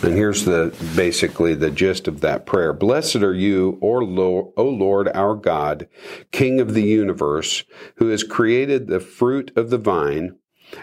And 0.03 0.15
here's 0.15 0.45
the 0.45 0.75
basically 0.97 1.55
the 1.55 1.71
gist 1.71 2.09
of 2.09 2.23
that 2.23 2.45
prayer. 2.45 2.73
Blessed 2.73 3.17
are 3.17 3.35
you, 3.35 3.79
O 3.81 3.99
Lord, 3.99 4.53
o 4.57 4.65
Lord 4.65 5.09
our 5.15 5.37
God, 5.37 5.89
King 6.33 6.61
of 6.61 6.75
the 6.75 6.83
universe, 6.83 7.63
who 7.97 8.09
has 8.09 8.25
created 8.25 8.89
the 8.89 8.99
fruit 8.99 9.53
of 9.55 9.71
the 9.71 9.79
vine, 9.79 10.37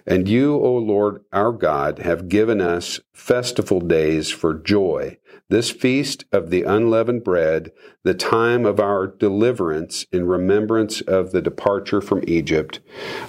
and 0.05 0.27
you, 0.29 0.55
O 0.55 0.75
Lord 0.75 1.23
our 1.33 1.51
God, 1.51 1.99
have 1.99 2.29
given 2.29 2.61
us 2.61 2.99
festival 3.13 3.81
days 3.81 4.29
for 4.31 4.53
joy, 4.53 5.17
this 5.49 5.69
feast 5.69 6.25
of 6.31 6.49
the 6.49 6.63
unleavened 6.63 7.23
bread, 7.23 7.71
the 8.03 8.13
time 8.13 8.65
of 8.65 8.79
our 8.79 9.07
deliverance 9.07 10.05
in 10.11 10.27
remembrance 10.27 11.01
of 11.01 11.31
the 11.31 11.41
departure 11.41 12.01
from 12.01 12.23
Egypt. 12.27 12.79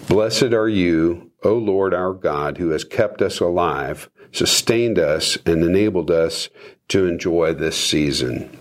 Blessed 0.09 0.53
are 0.53 0.69
you, 0.69 1.30
O 1.43 1.55
Lord 1.55 1.95
our 1.95 2.13
God, 2.13 2.59
who 2.59 2.71
has 2.71 2.85
kept 2.85 3.23
us 3.23 3.41
alive, 3.41 4.11
sustained 4.33 4.99
us, 4.99 5.39
and 5.47 5.63
enabled 5.63 6.11
us 6.11 6.49
to 6.89 7.07
enjoy 7.07 7.55
this 7.55 7.83
season. 7.83 8.57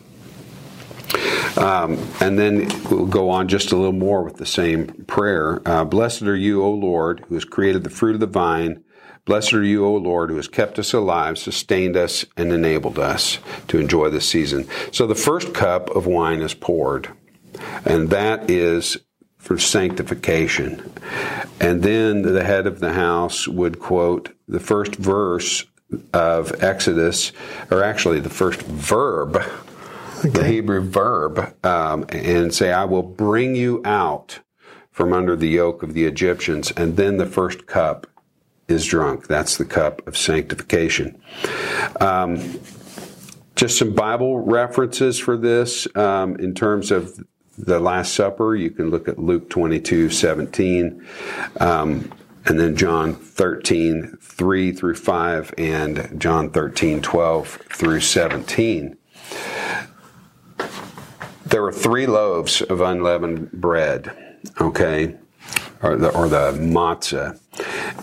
Um, 1.58 1.98
and 2.22 2.38
then 2.40 2.70
we'll 2.90 3.06
go 3.06 3.30
on 3.30 3.48
just 3.48 3.72
a 3.72 3.76
little 3.76 3.92
more 3.92 4.24
with 4.24 4.38
the 4.38 4.46
same 4.46 4.88
prayer. 5.08 5.62
Uh, 5.66 5.84
Blessed 5.84 6.22
are 6.24 6.36
you, 6.36 6.64
O 6.64 6.72
Lord, 6.72 7.26
who 7.28 7.36
has 7.36 7.46
created 7.46 7.84
the 7.84 7.90
fruit 7.90 8.14
of 8.14 8.20
the 8.20 8.28
vine. 8.28 8.84
Blessed 9.26 9.54
are 9.54 9.64
you, 9.64 9.86
O 9.86 9.96
Lord, 9.96 10.30
who 10.30 10.38
has 10.38 10.48
kept 10.48 10.80
us 10.80 10.94
alive, 10.94 11.38
sustained 11.38 11.98
us, 11.98 12.26
and 12.38 12.52
enabled 12.52 12.98
us 12.98 13.40
to 13.68 13.80
enjoy 13.80 14.10
this 14.10 14.28
season. 14.28 14.68
So 14.92 15.06
the 15.06 15.16
first 15.16 15.54
cup 15.54 15.90
of 15.90 16.06
wine 16.06 16.42
is 16.42 16.54
poured, 16.54 17.10
and 17.84 18.10
that 18.10 18.50
is 18.50 18.98
for 19.40 19.58
sanctification. 19.58 20.94
And 21.60 21.82
then 21.82 22.22
the 22.22 22.44
head 22.44 22.68
of 22.68 22.80
the 22.80 22.94
house 22.94 23.48
would 23.48 23.80
quote 23.80 24.36
the 24.48 24.60
first 24.60 24.96
verse 24.96 25.66
of 26.14 26.62
Exodus, 26.62 27.32
or 27.72 27.84
actually 27.84 28.20
the 28.20 28.30
first 28.30 28.62
verb, 28.62 29.38
okay. 30.20 30.30
the 30.30 30.44
Hebrew 30.44 30.82
verb, 30.82 31.56
um, 31.66 32.06
and 32.10 32.54
say, 32.54 32.72
I 32.72 32.86
will 32.86 33.02
bring 33.02 33.56
you 33.56 33.82
out 33.84 34.40
from 34.92 35.14
under 35.14 35.36
the 35.36 35.48
yoke 35.48 35.82
of 35.82 35.94
the 35.94 36.06
Egyptians. 36.06 36.72
And 36.72 36.98
then 36.98 37.18
the 37.18 37.26
first 37.26 37.66
cup 37.66 38.06
is 38.68 38.86
drunk. 38.86 39.28
That's 39.28 39.58
the 39.58 39.66
cup 39.66 40.06
of 40.06 40.16
sanctification. 40.16 41.20
Um, 42.00 42.60
just 43.56 43.78
some 43.78 43.94
Bible 43.94 44.40
references 44.40 45.18
for 45.18 45.36
this 45.36 45.88
um, 45.96 46.36
in 46.36 46.54
terms 46.54 46.92
of 46.92 47.20
the 47.60 47.80
Last 47.80 48.14
Supper. 48.14 48.56
You 48.56 48.72
can 48.72 48.90
look 48.90 49.08
at 49.08 49.20
Luke 49.20 49.50
22 49.50 50.10
17, 50.10 51.06
um, 51.60 52.12
and 52.46 52.60
then 52.60 52.76
John 52.76 53.14
13 53.14 54.18
3 54.22 54.72
through 54.72 54.96
5, 54.96 55.54
and 55.58 56.20
John 56.20 56.50
13 56.50 57.02
12 57.02 57.48
through 57.48 58.00
17. 58.00 58.98
There 61.46 61.64
were 61.64 61.72
three 61.72 62.06
loaves 62.06 62.62
of 62.62 62.80
unleavened 62.82 63.52
bread, 63.52 64.40
okay, 64.62 65.16
or 65.82 65.96
the, 65.98 66.10
or 66.16 66.28
the 66.28 66.52
matzah, 66.52 67.40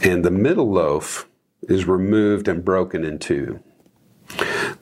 and 0.05 0.25
the 0.25 0.31
middle 0.31 0.71
loaf 0.71 1.29
is 1.63 1.87
removed 1.87 2.49
and 2.49 2.65
broken 2.65 3.05
in 3.05 3.19
two. 3.19 3.61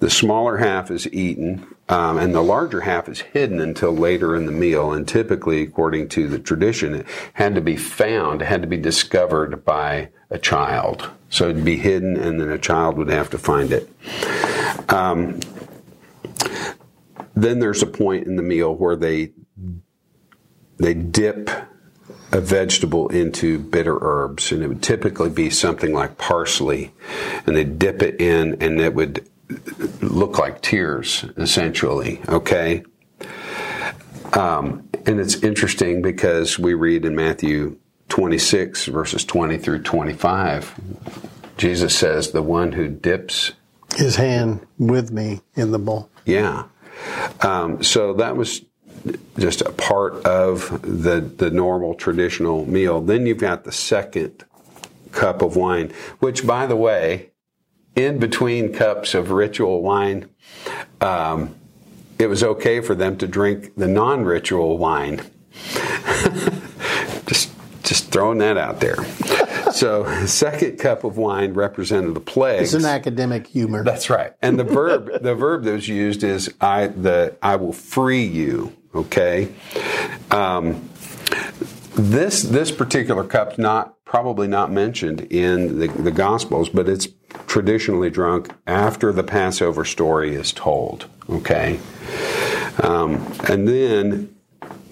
The 0.05 0.11
smaller 0.11 0.59
half 0.59 0.91
is 0.91 1.11
eaten, 1.15 1.67
um, 1.89 2.19
and 2.19 2.35
the 2.35 2.43
larger 2.43 2.83
half 2.83 3.09
is 3.09 3.23
hidden 3.23 3.59
until 3.59 3.91
later 3.91 4.37
in 4.37 4.45
the 4.45 4.53
meal. 4.53 4.93
And 4.93 5.09
typically, 5.09 5.63
according 5.63 6.11
to 6.11 6.29
the 6.29 6.39
tradition, 6.39 6.95
it 6.95 7.07
had 7.33 7.55
to 7.55 7.63
be 7.63 7.77
found, 7.77 8.43
it 8.43 8.45
had 8.45 8.61
to 8.61 8.69
be 8.69 8.77
discovered 8.77 9.65
by 9.65 10.11
a 10.29 10.39
child. 10.39 11.09
So 11.31 11.49
it'd 11.49 11.65
be 11.65 11.79
hidden, 11.79 12.19
and 12.19 12.39
then 12.39 12.51
a 12.51 12.59
child 12.59 12.99
would 12.99 13.09
have 13.09 13.31
to 13.31 13.39
find 13.39 13.73
it. 13.73 13.89
Um, 14.91 15.41
then 17.33 17.61
there's 17.61 17.81
a 17.81 17.87
point 17.87 18.27
in 18.27 18.37
the 18.37 18.43
meal 18.43 18.75
where 18.75 18.97
they 18.97 19.33
they 20.77 20.93
dip 20.93 21.49
a 22.31 22.43
vegetable 22.43 23.09
into 23.09 23.59
bitter 23.59 23.97
herbs, 24.03 24.53
and 24.53 24.63
it 24.63 24.69
would 24.69 24.83
typically 24.83 25.31
be 25.31 25.49
something 25.49 25.95
like 25.95 26.19
parsley, 26.19 26.93
and 27.47 27.57
they 27.57 27.65
dip 27.65 28.03
it 28.03 28.21
in, 28.21 28.61
and 28.61 28.79
it 28.83 28.95
would 28.95 29.27
look 30.01 30.39
like 30.39 30.63
tears, 30.63 31.25
essentially. 31.37 32.21
Okay. 32.29 32.83
Um, 34.33 34.89
and 35.07 35.21
it's 35.21 35.37
interesting 35.43 36.03
because 36.03 36.59
we 36.59 36.75
read 36.75 37.05
in 37.05 37.15
Matthew 37.15 37.79
26, 38.09 38.87
verses 38.87 39.25
20 39.25 39.59
through 39.59 39.83
25, 39.83 40.81
Jesus 41.57 41.97
says, 41.97 42.31
The 42.31 42.43
one 42.43 42.73
who 42.73 42.89
dips 42.89 43.53
his 43.97 44.17
hand 44.17 44.67
with 44.79 45.13
me 45.13 45.41
in 45.55 45.71
the 45.71 45.79
bowl. 45.79 46.11
Yeah. 46.25 46.65
Um, 47.43 47.83
so 47.83 48.15
that 48.15 48.37
was 48.37 48.63
just 49.39 49.61
a 49.63 49.73
part 49.73 50.25
of 50.25 50.83
the, 50.83 51.21
the 51.21 51.51
normal 51.51 51.95
traditional 51.95 52.67
meal. 52.67 53.01
Then 53.01 53.27
you've 53.27 53.39
got 53.39 53.65
the 53.65 53.73
second 53.73 54.45
cup 55.13 55.43
of 55.43 55.57
wine, 55.57 55.93
which, 56.19 56.47
by 56.47 56.67
the 56.67 56.77
way, 56.77 57.31
in 57.97 58.19
between 58.19 58.73
cups 58.73 59.15
of 59.15 59.31
ritual 59.31 59.83
wine, 59.83 60.29
um, 61.01 61.55
it 62.19 62.27
was 62.27 62.43
okay 62.43 62.81
for 62.81 62.95
them 62.95 63.17
to 63.19 63.27
drink 63.27 63.75
the 63.77 63.89
non-ritual 63.89 64.79
wine. 64.79 65.21
just, 67.27 67.53
just 67.83 68.11
throwing 68.11 68.39
that 68.39 68.57
out 68.57 68.81
there. 68.81 69.05
so, 69.73 70.05
second 70.27 70.79
cup 70.79 71.05
of 71.05 71.17
wine 71.17 71.55
represented 71.55 72.15
the 72.15 72.21
plagues. 72.21 72.75
It's 72.75 72.85
an 72.85 72.91
academic 72.91 73.47
humor. 73.47 73.85
That's 73.85 74.11
right. 74.11 74.33
And 74.43 74.59
the 74.59 74.65
verb, 74.65 75.23
the 75.23 75.35
verb 75.35 75.65
that 75.65 75.73
was 75.73 75.89
used 75.89 76.23
is 76.23 76.53
I 76.61 76.89
the 76.89 77.37
I 77.43 77.57
will 77.57 77.73
free 77.73 78.25
you. 78.25 78.75
Okay. 78.95 79.53
Um, 80.31 80.89
this 81.95 82.43
this 82.43 82.71
particular 82.71 83.25
cup's 83.25 83.59
not 83.59 84.05
probably 84.05 84.47
not 84.47 84.71
mentioned 84.71 85.23
in 85.23 85.79
the, 85.81 85.89
the 85.89 86.11
Gospels, 86.11 86.69
but 86.69 86.89
it's 86.89 87.09
traditionally 87.47 88.11
drunk 88.11 88.51
after 88.67 89.13
the 89.13 89.25
Passover 89.25 89.85
story 89.85 90.35
is 90.35 90.53
told. 90.53 91.07
Okay, 91.29 91.81
um, 92.83 93.27
and 93.49 93.67
then 93.67 94.35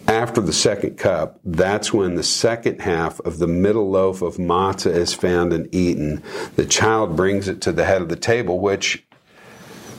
after 0.08 0.40
the 0.40 0.52
second 0.52 0.99
cup, 0.99 1.40
that's 1.44 1.92
when 1.92 2.16
the 2.16 2.22
second 2.22 2.80
half 2.80 3.18
of 3.20 3.38
the 3.38 3.46
middle 3.46 3.90
loaf 3.90 4.20
of 4.20 4.37
matzah 4.37 4.94
is 4.94 5.14
found 5.14 5.52
and 5.52 5.72
eaten. 5.75 6.22
The 6.56 6.66
child 6.66 7.16
brings 7.16 7.49
it 7.49 7.61
to 7.62 7.72
the 7.72 7.84
head 7.84 8.02
of 8.02 8.08
the 8.08 8.16
table, 8.16 8.58
which 8.58 9.04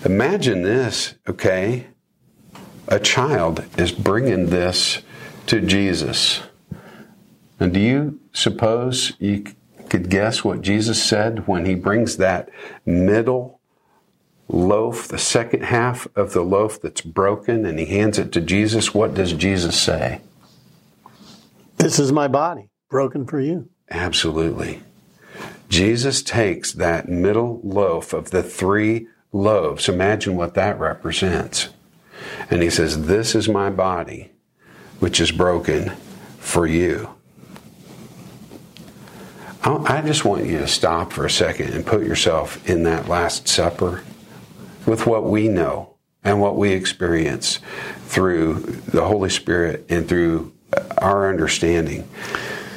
imagine 0.06 0.62
this, 0.62 1.16
okay? 1.28 1.88
A 2.88 3.00
child 3.00 3.66
is 3.78 3.92
bringing 3.92 4.48
this 4.48 5.02
to 5.48 5.62
Jesus. 5.62 6.42
And 7.60 7.74
do 7.74 7.80
you 7.80 8.20
suppose 8.34 9.14
you 9.20 9.46
could 9.94 10.10
guess 10.10 10.44
what 10.44 10.64
Jesus 10.64 11.04
said 11.04 11.48
when 11.48 11.66
he 11.66 11.76
brings 11.76 12.18
that 12.18 12.50
middle 12.84 13.60
loaf, 14.48 15.08
the 15.08 15.20
second 15.20 15.66
half 15.66 16.08
of 16.16 16.34
the 16.34 16.42
loaf 16.42 16.82
that's 16.82 17.02
broken, 17.02 17.64
and 17.64 17.78
he 17.78 17.86
hands 17.86 18.18
it 18.18 18.32
to 18.32 18.42
Jesus? 18.42 18.96
What 18.96 19.14
does 19.14 19.34
Jesus 19.34 19.80
say? 19.80 20.22
This 21.78 22.00
is 22.00 22.12
my 22.12 22.28
body, 22.28 22.70
broken 22.90 23.28
for 23.28 23.40
you. 23.40 23.70
Absolutely. 23.92 24.82
Jesus 25.70 26.24
takes 26.24 26.72
that 26.72 27.08
middle 27.08 27.62
loaf 27.64 28.14
of 28.14 28.32
the 28.32 28.42
three 28.42 29.06
loaves. 29.32 29.88
Imagine 29.88 30.36
what 30.36 30.56
that 30.56 30.80
represents. 30.80 31.70
And 32.50 32.64
he 32.64 32.72
says, 32.72 33.06
This 33.06 33.36
is 33.36 33.48
my 33.48 33.70
body, 33.70 34.32
which 35.00 35.20
is 35.20 35.32
broken 35.32 35.92
for 36.40 36.66
you. 36.66 37.14
I 39.66 40.02
just 40.02 40.26
want 40.26 40.46
you 40.46 40.58
to 40.58 40.68
stop 40.68 41.14
for 41.14 41.26
a 41.26 41.30
second 41.30 41.74
and 41.74 41.86
put 41.86 42.06
yourself 42.06 42.68
in 42.70 42.84
that 42.84 43.08
Last 43.08 43.48
Supper 43.48 44.04
with 44.86 45.06
what 45.08 45.24
we 45.24 45.48
know 45.48 45.96
and 46.24 46.42
what 46.42 46.58
we 46.58 46.74
experience 46.74 47.60
through 48.08 48.56
the 48.88 49.06
Holy 49.06 49.30
Spirit 49.30 49.86
and 49.90 50.08
through 50.08 50.54
our 50.98 51.30
understanding. 51.30 52.08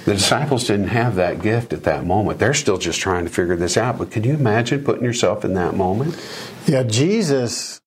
The 0.04 0.14
disciples 0.14 0.68
didn't 0.68 0.88
have 0.88 1.16
that 1.16 1.42
gift 1.42 1.72
at 1.72 1.82
that 1.82 2.06
moment. 2.06 2.38
They're 2.38 2.54
still 2.54 2.78
just 2.78 3.00
trying 3.00 3.24
to 3.24 3.30
figure 3.30 3.56
this 3.56 3.76
out. 3.76 3.98
But 3.98 4.12
can 4.12 4.22
you 4.22 4.34
imagine 4.34 4.84
putting 4.84 5.02
yourself 5.02 5.44
in 5.44 5.54
that 5.54 5.74
moment? 5.74 6.16
Yeah, 6.66 6.84
Jesus, 6.84 7.80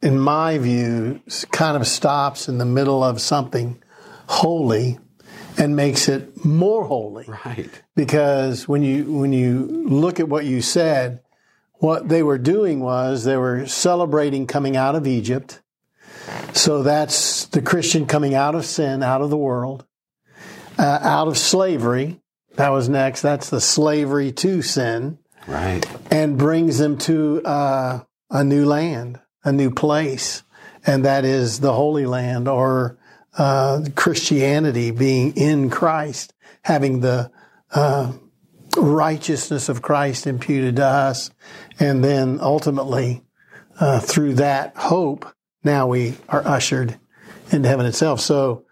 in 0.00 0.20
my 0.20 0.58
view, 0.58 1.20
kind 1.50 1.76
of 1.76 1.86
stops 1.88 2.48
in 2.48 2.58
the 2.58 2.64
middle 2.64 3.02
of 3.02 3.20
something 3.20 3.82
holy 4.28 4.98
and 5.58 5.76
makes 5.76 6.08
it 6.08 6.44
more 6.44 6.84
holy. 6.84 7.24
Right. 7.26 7.70
Because 7.94 8.68
when 8.68 8.82
you 8.82 9.12
when 9.12 9.32
you 9.32 9.84
look 9.88 10.20
at 10.20 10.28
what 10.28 10.44
you 10.44 10.60
said, 10.60 11.20
what 11.74 12.08
they 12.08 12.22
were 12.22 12.38
doing 12.38 12.80
was 12.80 13.24
they 13.24 13.36
were 13.36 13.66
celebrating 13.66 14.46
coming 14.46 14.76
out 14.76 14.94
of 14.94 15.06
Egypt. 15.06 15.60
So 16.52 16.82
that's 16.82 17.46
the 17.46 17.62
Christian 17.62 18.06
coming 18.06 18.34
out 18.34 18.54
of 18.54 18.64
sin, 18.64 19.02
out 19.02 19.20
of 19.20 19.30
the 19.30 19.36
world, 19.36 19.84
uh, 20.78 20.98
out 21.02 21.28
of 21.28 21.38
slavery. 21.38 22.20
That 22.56 22.70
was 22.70 22.88
next. 22.88 23.22
That's 23.22 23.50
the 23.50 23.60
slavery 23.60 24.32
to 24.32 24.62
sin. 24.62 25.18
Right. 25.46 25.86
And 26.10 26.38
brings 26.38 26.78
them 26.78 26.98
to 26.98 27.42
uh, 27.44 28.00
a 28.30 28.44
new 28.44 28.64
land, 28.64 29.20
a 29.44 29.52
new 29.52 29.70
place. 29.70 30.42
And 30.86 31.04
that 31.04 31.24
is 31.24 31.60
the 31.60 31.72
Holy 31.72 32.06
Land 32.06 32.48
or 32.48 32.98
uh, 33.36 33.84
Christianity 33.94 34.90
being 34.90 35.36
in 35.36 35.70
Christ, 35.70 36.34
having 36.62 37.00
the 37.00 37.30
uh, 37.70 38.12
righteousness 38.76 39.68
of 39.68 39.82
Christ 39.82 40.26
imputed 40.26 40.76
to 40.76 40.84
us, 40.84 41.30
and 41.78 42.02
then 42.02 42.38
ultimately 42.40 43.22
uh, 43.78 44.00
through 44.00 44.34
that 44.34 44.76
hope, 44.76 45.26
now 45.64 45.86
we 45.86 46.14
are 46.28 46.46
ushered 46.46 46.98
into 47.50 47.68
heaven 47.68 47.86
itself. 47.86 48.20
So 48.20 48.64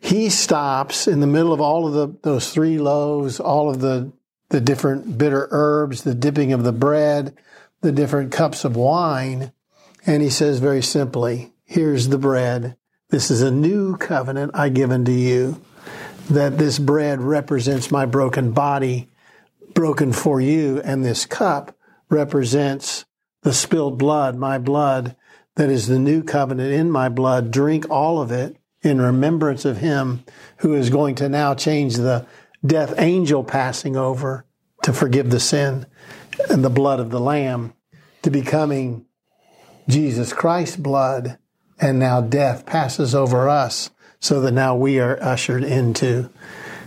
he 0.00 0.30
stops 0.30 1.06
in 1.06 1.20
the 1.20 1.26
middle 1.26 1.52
of 1.52 1.60
all 1.60 1.86
of 1.86 1.94
the 1.94 2.18
those 2.22 2.52
three 2.52 2.78
loaves, 2.78 3.38
all 3.38 3.70
of 3.70 3.80
the 3.80 4.12
the 4.48 4.60
different 4.60 5.16
bitter 5.16 5.48
herbs, 5.50 6.02
the 6.02 6.14
dipping 6.14 6.52
of 6.52 6.64
the 6.64 6.72
bread, 6.72 7.36
the 7.80 7.92
different 7.92 8.32
cups 8.32 8.64
of 8.64 8.76
wine. 8.76 9.52
And 10.04 10.22
he 10.22 10.30
says 10.30 10.58
very 10.58 10.82
simply, 10.82 11.52
here's 11.64 12.08
the 12.08 12.18
bread. 12.18 12.76
This 13.12 13.30
is 13.30 13.42
a 13.42 13.50
new 13.50 13.98
covenant 13.98 14.52
I 14.54 14.70
give 14.70 14.90
unto 14.90 15.12
you, 15.12 15.60
that 16.30 16.56
this 16.56 16.78
bread 16.78 17.20
represents 17.20 17.90
my 17.90 18.06
broken 18.06 18.52
body, 18.52 19.10
broken 19.74 20.14
for 20.14 20.40
you, 20.40 20.80
and 20.80 21.04
this 21.04 21.26
cup 21.26 21.76
represents 22.08 23.04
the 23.42 23.52
spilled 23.52 23.98
blood, 23.98 24.36
my 24.36 24.56
blood, 24.56 25.14
that 25.56 25.68
is 25.68 25.88
the 25.88 25.98
new 25.98 26.22
covenant 26.22 26.72
in 26.72 26.90
my 26.90 27.10
blood. 27.10 27.50
Drink 27.50 27.84
all 27.90 28.18
of 28.18 28.32
it 28.32 28.56
in 28.80 28.98
remembrance 28.98 29.66
of 29.66 29.76
him 29.76 30.24
who 30.60 30.72
is 30.72 30.88
going 30.88 31.14
to 31.16 31.28
now 31.28 31.54
change 31.54 31.96
the 31.96 32.26
death 32.64 32.94
angel 32.96 33.44
passing 33.44 33.94
over 33.94 34.46
to 34.84 34.92
forgive 34.94 35.28
the 35.28 35.38
sin 35.38 35.84
and 36.48 36.64
the 36.64 36.70
blood 36.70 36.98
of 36.98 37.10
the 37.10 37.20
lamb 37.20 37.74
to 38.22 38.30
becoming 38.30 39.04
Jesus 39.86 40.32
Christ's 40.32 40.76
blood. 40.76 41.36
And 41.80 41.98
now 41.98 42.20
death 42.20 42.66
passes 42.66 43.14
over 43.14 43.48
us 43.48 43.90
so 44.20 44.40
that 44.40 44.52
now 44.52 44.76
we 44.76 45.00
are 45.00 45.20
ushered 45.22 45.64
into 45.64 46.30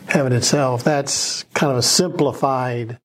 heaven 0.07 0.31
itself. 0.31 0.83
That's 0.83 1.43
kind 1.53 1.71
of 1.71 1.77
a 1.77 1.83
simplified, 1.83 2.99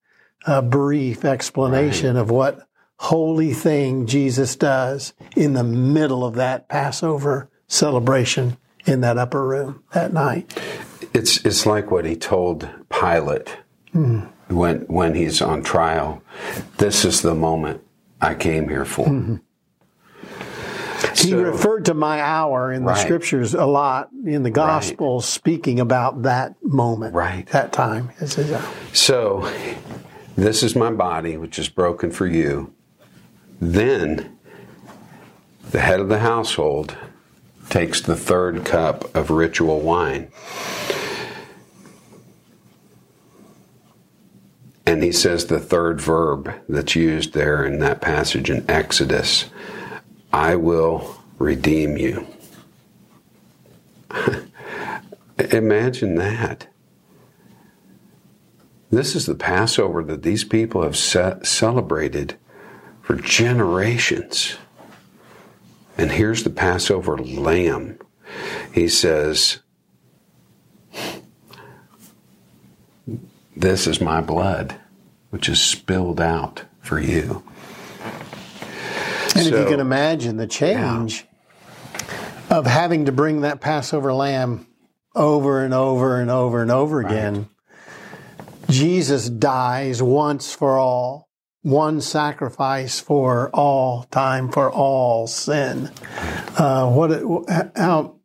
uh, 0.46 0.62
brief 0.62 1.24
explanation 1.24 2.14
right. 2.14 2.20
of 2.20 2.30
what 2.30 2.66
holy 2.98 3.52
thing 3.52 4.06
Jesus 4.06 4.56
does 4.56 5.14
in 5.34 5.54
the 5.54 5.64
middle 5.64 6.24
of 6.24 6.34
that 6.34 6.68
Passover 6.68 7.48
celebration 7.66 8.56
in 8.86 9.00
that 9.00 9.18
upper 9.18 9.46
room 9.46 9.82
that 9.92 10.12
night. 10.12 10.58
It's 11.12 11.44
it's 11.44 11.66
like 11.66 11.90
what 11.90 12.04
he 12.04 12.14
told 12.14 12.68
Pilate 12.90 13.56
mm. 13.94 14.28
when 14.48 14.80
when 14.82 15.14
he's 15.14 15.40
on 15.40 15.62
trial. 15.62 16.22
This 16.78 17.04
is 17.04 17.22
the 17.22 17.34
moment 17.34 17.82
I 18.20 18.34
came 18.34 18.68
here 18.68 18.84
for. 18.84 19.06
Mm-hmm. 19.06 19.36
He 21.22 21.30
so, 21.30 21.42
referred 21.42 21.84
to 21.86 21.94
my 21.94 22.20
hour 22.20 22.72
in 22.72 22.84
the 22.84 22.92
right. 22.92 22.98
scriptures 22.98 23.54
a 23.54 23.66
lot 23.66 24.10
in 24.24 24.42
the 24.42 24.50
Gospels, 24.50 25.24
right. 25.24 25.30
speaking 25.30 25.80
about 25.80 26.22
that 26.22 26.54
moment, 26.62 27.14
right? 27.14 27.46
That 27.48 27.72
time. 27.72 28.10
So, 28.92 29.50
this 30.36 30.62
is 30.62 30.74
my 30.74 30.90
body, 30.90 31.36
which 31.36 31.58
is 31.58 31.68
broken 31.68 32.10
for 32.10 32.26
you. 32.26 32.72
Then, 33.60 34.38
the 35.70 35.80
head 35.80 36.00
of 36.00 36.08
the 36.08 36.20
household 36.20 36.96
takes 37.68 38.00
the 38.00 38.16
third 38.16 38.64
cup 38.64 39.14
of 39.14 39.30
ritual 39.30 39.80
wine. 39.80 40.30
And 44.86 45.04
he 45.04 45.12
says 45.12 45.46
the 45.46 45.60
third 45.60 46.00
verb 46.00 46.52
that's 46.68 46.96
used 46.96 47.32
there 47.32 47.64
in 47.64 47.78
that 47.78 48.00
passage 48.00 48.50
in 48.50 48.68
Exodus 48.68 49.44
I 50.32 50.56
will 50.56 51.16
redeem 51.38 51.96
you. 51.96 52.26
Imagine 55.50 56.16
that. 56.16 56.66
This 58.90 59.14
is 59.14 59.26
the 59.26 59.34
Passover 59.34 60.02
that 60.04 60.22
these 60.22 60.44
people 60.44 60.82
have 60.82 60.96
celebrated 60.96 62.36
for 63.02 63.14
generations. 63.14 64.56
And 65.96 66.10
here's 66.10 66.42
the 66.42 66.50
Passover 66.50 67.16
lamb. 67.16 67.98
He 68.72 68.88
says, 68.88 69.60
This 73.56 73.86
is 73.86 74.00
my 74.00 74.20
blood, 74.20 74.76
which 75.30 75.48
is 75.48 75.60
spilled 75.60 76.20
out 76.20 76.64
for 76.80 76.98
you. 76.98 77.42
And 79.34 79.46
so, 79.46 79.54
if 79.54 79.60
you 79.60 79.64
can 79.66 79.80
imagine 79.80 80.36
the 80.36 80.46
change 80.46 81.26
yeah. 81.94 82.58
of 82.58 82.66
having 82.66 83.06
to 83.06 83.12
bring 83.12 83.42
that 83.42 83.60
Passover 83.60 84.12
lamb 84.12 84.66
over 85.14 85.64
and 85.64 85.74
over 85.74 86.20
and 86.20 86.30
over 86.30 86.62
and 86.62 86.70
over 86.70 87.00
again, 87.00 87.36
right. 87.36 87.46
Jesus 88.70 89.28
dies 89.28 90.02
once 90.02 90.52
for 90.52 90.78
all 90.78 91.28
one 91.62 92.00
sacrifice 92.00 93.00
for 93.00 93.50
all 93.50 94.04
time 94.04 94.50
for 94.50 94.70
all 94.70 95.26
sin. 95.26 95.90
Uh, 96.56 96.90
what 96.90 97.10
how 97.76 98.16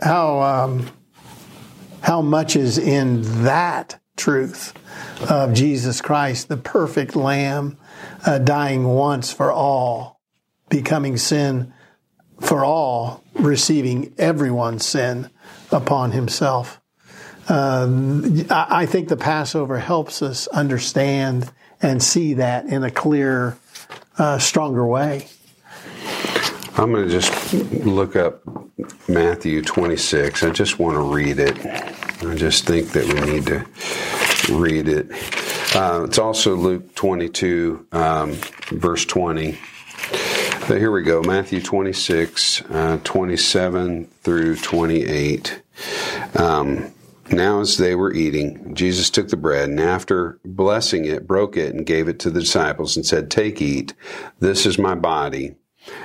how 0.00 0.40
um, 0.42 0.90
how 2.02 2.20
much 2.20 2.56
is 2.56 2.78
in 2.78 3.44
that 3.44 4.00
truth 4.16 4.74
of 5.30 5.54
Jesus 5.54 6.00
Christ, 6.00 6.48
the 6.48 6.56
perfect 6.56 7.16
Lamb, 7.16 7.78
uh, 8.26 8.38
dying 8.38 8.84
once 8.84 9.32
for 9.32 9.50
all, 9.50 10.20
becoming 10.72 11.18
sin 11.18 11.72
for 12.40 12.64
all, 12.64 13.22
receiving 13.34 14.14
everyone's 14.18 14.84
sin 14.84 15.30
upon 15.70 16.12
Himself. 16.12 16.80
Uh, 17.46 17.86
I 18.50 18.86
think 18.86 19.08
the 19.08 19.16
Passover 19.16 19.78
helps 19.78 20.22
us 20.22 20.48
understand 20.48 21.52
and 21.82 22.02
see 22.02 22.34
that 22.34 22.66
in 22.66 22.84
a 22.84 22.90
clear, 22.90 23.58
uh, 24.16 24.38
stronger 24.38 24.86
way. 24.86 25.28
I'm 26.78 26.90
going 26.92 27.06
to 27.06 27.10
just 27.10 27.52
look 27.84 28.16
up 28.16 28.42
Matthew 29.08 29.60
26. 29.60 30.42
I 30.42 30.50
just 30.50 30.78
want 30.78 30.94
to 30.94 31.02
read 31.02 31.38
it. 31.38 31.58
I 32.24 32.34
just 32.34 32.66
think 32.66 32.92
that 32.92 33.04
we 33.04 33.20
need 33.30 33.46
to 33.46 34.54
read 34.54 34.88
it. 34.88 35.10
Uh, 35.76 36.04
it's 36.04 36.18
also 36.18 36.54
Luke 36.54 36.94
22, 36.94 37.86
um, 37.92 38.32
verse 38.70 39.04
20. 39.04 39.58
But 40.68 40.78
here 40.78 40.92
we 40.92 41.02
go 41.02 41.22
Matthew 41.22 41.60
26, 41.60 42.62
uh, 42.70 42.98
27 43.02 44.06
through 44.22 44.56
28. 44.56 45.62
Um, 46.36 46.94
now, 47.30 47.60
as 47.60 47.78
they 47.78 47.94
were 47.94 48.12
eating, 48.12 48.74
Jesus 48.74 49.10
took 49.10 49.28
the 49.28 49.36
bread 49.36 49.68
and 49.68 49.80
after 49.80 50.38
blessing 50.44 51.04
it, 51.04 51.26
broke 51.26 51.56
it 51.56 51.74
and 51.74 51.84
gave 51.84 52.08
it 52.08 52.18
to 52.20 52.30
the 52.30 52.40
disciples 52.40 52.96
and 52.96 53.04
said, 53.04 53.30
Take, 53.30 53.60
eat. 53.60 53.94
This 54.38 54.64
is 54.64 54.78
my 54.78 54.94
body. 54.94 55.56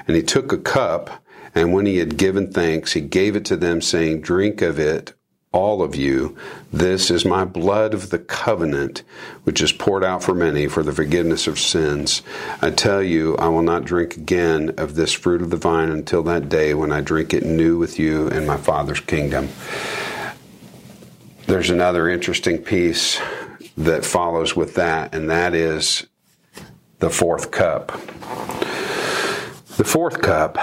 And 0.07 0.15
he 0.15 0.23
took 0.23 0.51
a 0.51 0.57
cup 0.57 1.23
and 1.57 1.73
when 1.73 1.87
he 1.87 1.97
had 1.97 2.17
given 2.17 2.51
thanks, 2.51 2.93
he 2.93 3.01
gave 3.01 3.35
it 3.35 3.45
to 3.45 3.57
them, 3.57 3.81
saying, 3.81 4.21
Drink 4.21 4.61
of 4.61 4.77
it, 4.77 5.13
all 5.57 5.81
of 5.81 5.95
you. 5.95 6.37
This 6.71 7.09
is 7.09 7.25
my 7.25 7.43
blood 7.43 7.95
of 7.95 8.11
the 8.11 8.19
covenant, 8.19 9.01
which 9.43 9.59
is 9.59 9.71
poured 9.71 10.03
out 10.03 10.21
for 10.23 10.35
many 10.35 10.67
for 10.67 10.83
the 10.83 10.93
forgiveness 10.93 11.47
of 11.47 11.59
sins. 11.59 12.21
I 12.61 12.69
tell 12.69 13.01
you, 13.01 13.35
I 13.37 13.47
will 13.47 13.63
not 13.63 13.83
drink 13.83 14.15
again 14.15 14.75
of 14.77 14.93
this 14.93 15.13
fruit 15.13 15.41
of 15.41 15.49
the 15.49 15.57
vine 15.57 15.89
until 15.89 16.21
that 16.23 16.47
day 16.47 16.75
when 16.75 16.91
I 16.91 17.01
drink 17.01 17.33
it 17.33 17.43
new 17.43 17.79
with 17.79 17.97
you 17.97 18.27
in 18.27 18.45
my 18.45 18.57
Father's 18.57 18.99
kingdom. 18.99 19.49
There's 21.47 21.71
another 21.71 22.07
interesting 22.07 22.59
piece 22.59 23.19
that 23.77 24.05
follows 24.05 24.55
with 24.55 24.75
that, 24.75 25.15
and 25.15 25.27
that 25.31 25.55
is 25.55 26.05
the 26.99 27.09
fourth 27.09 27.49
cup. 27.49 27.91
The 29.77 29.85
fourth 29.85 30.21
cup, 30.21 30.55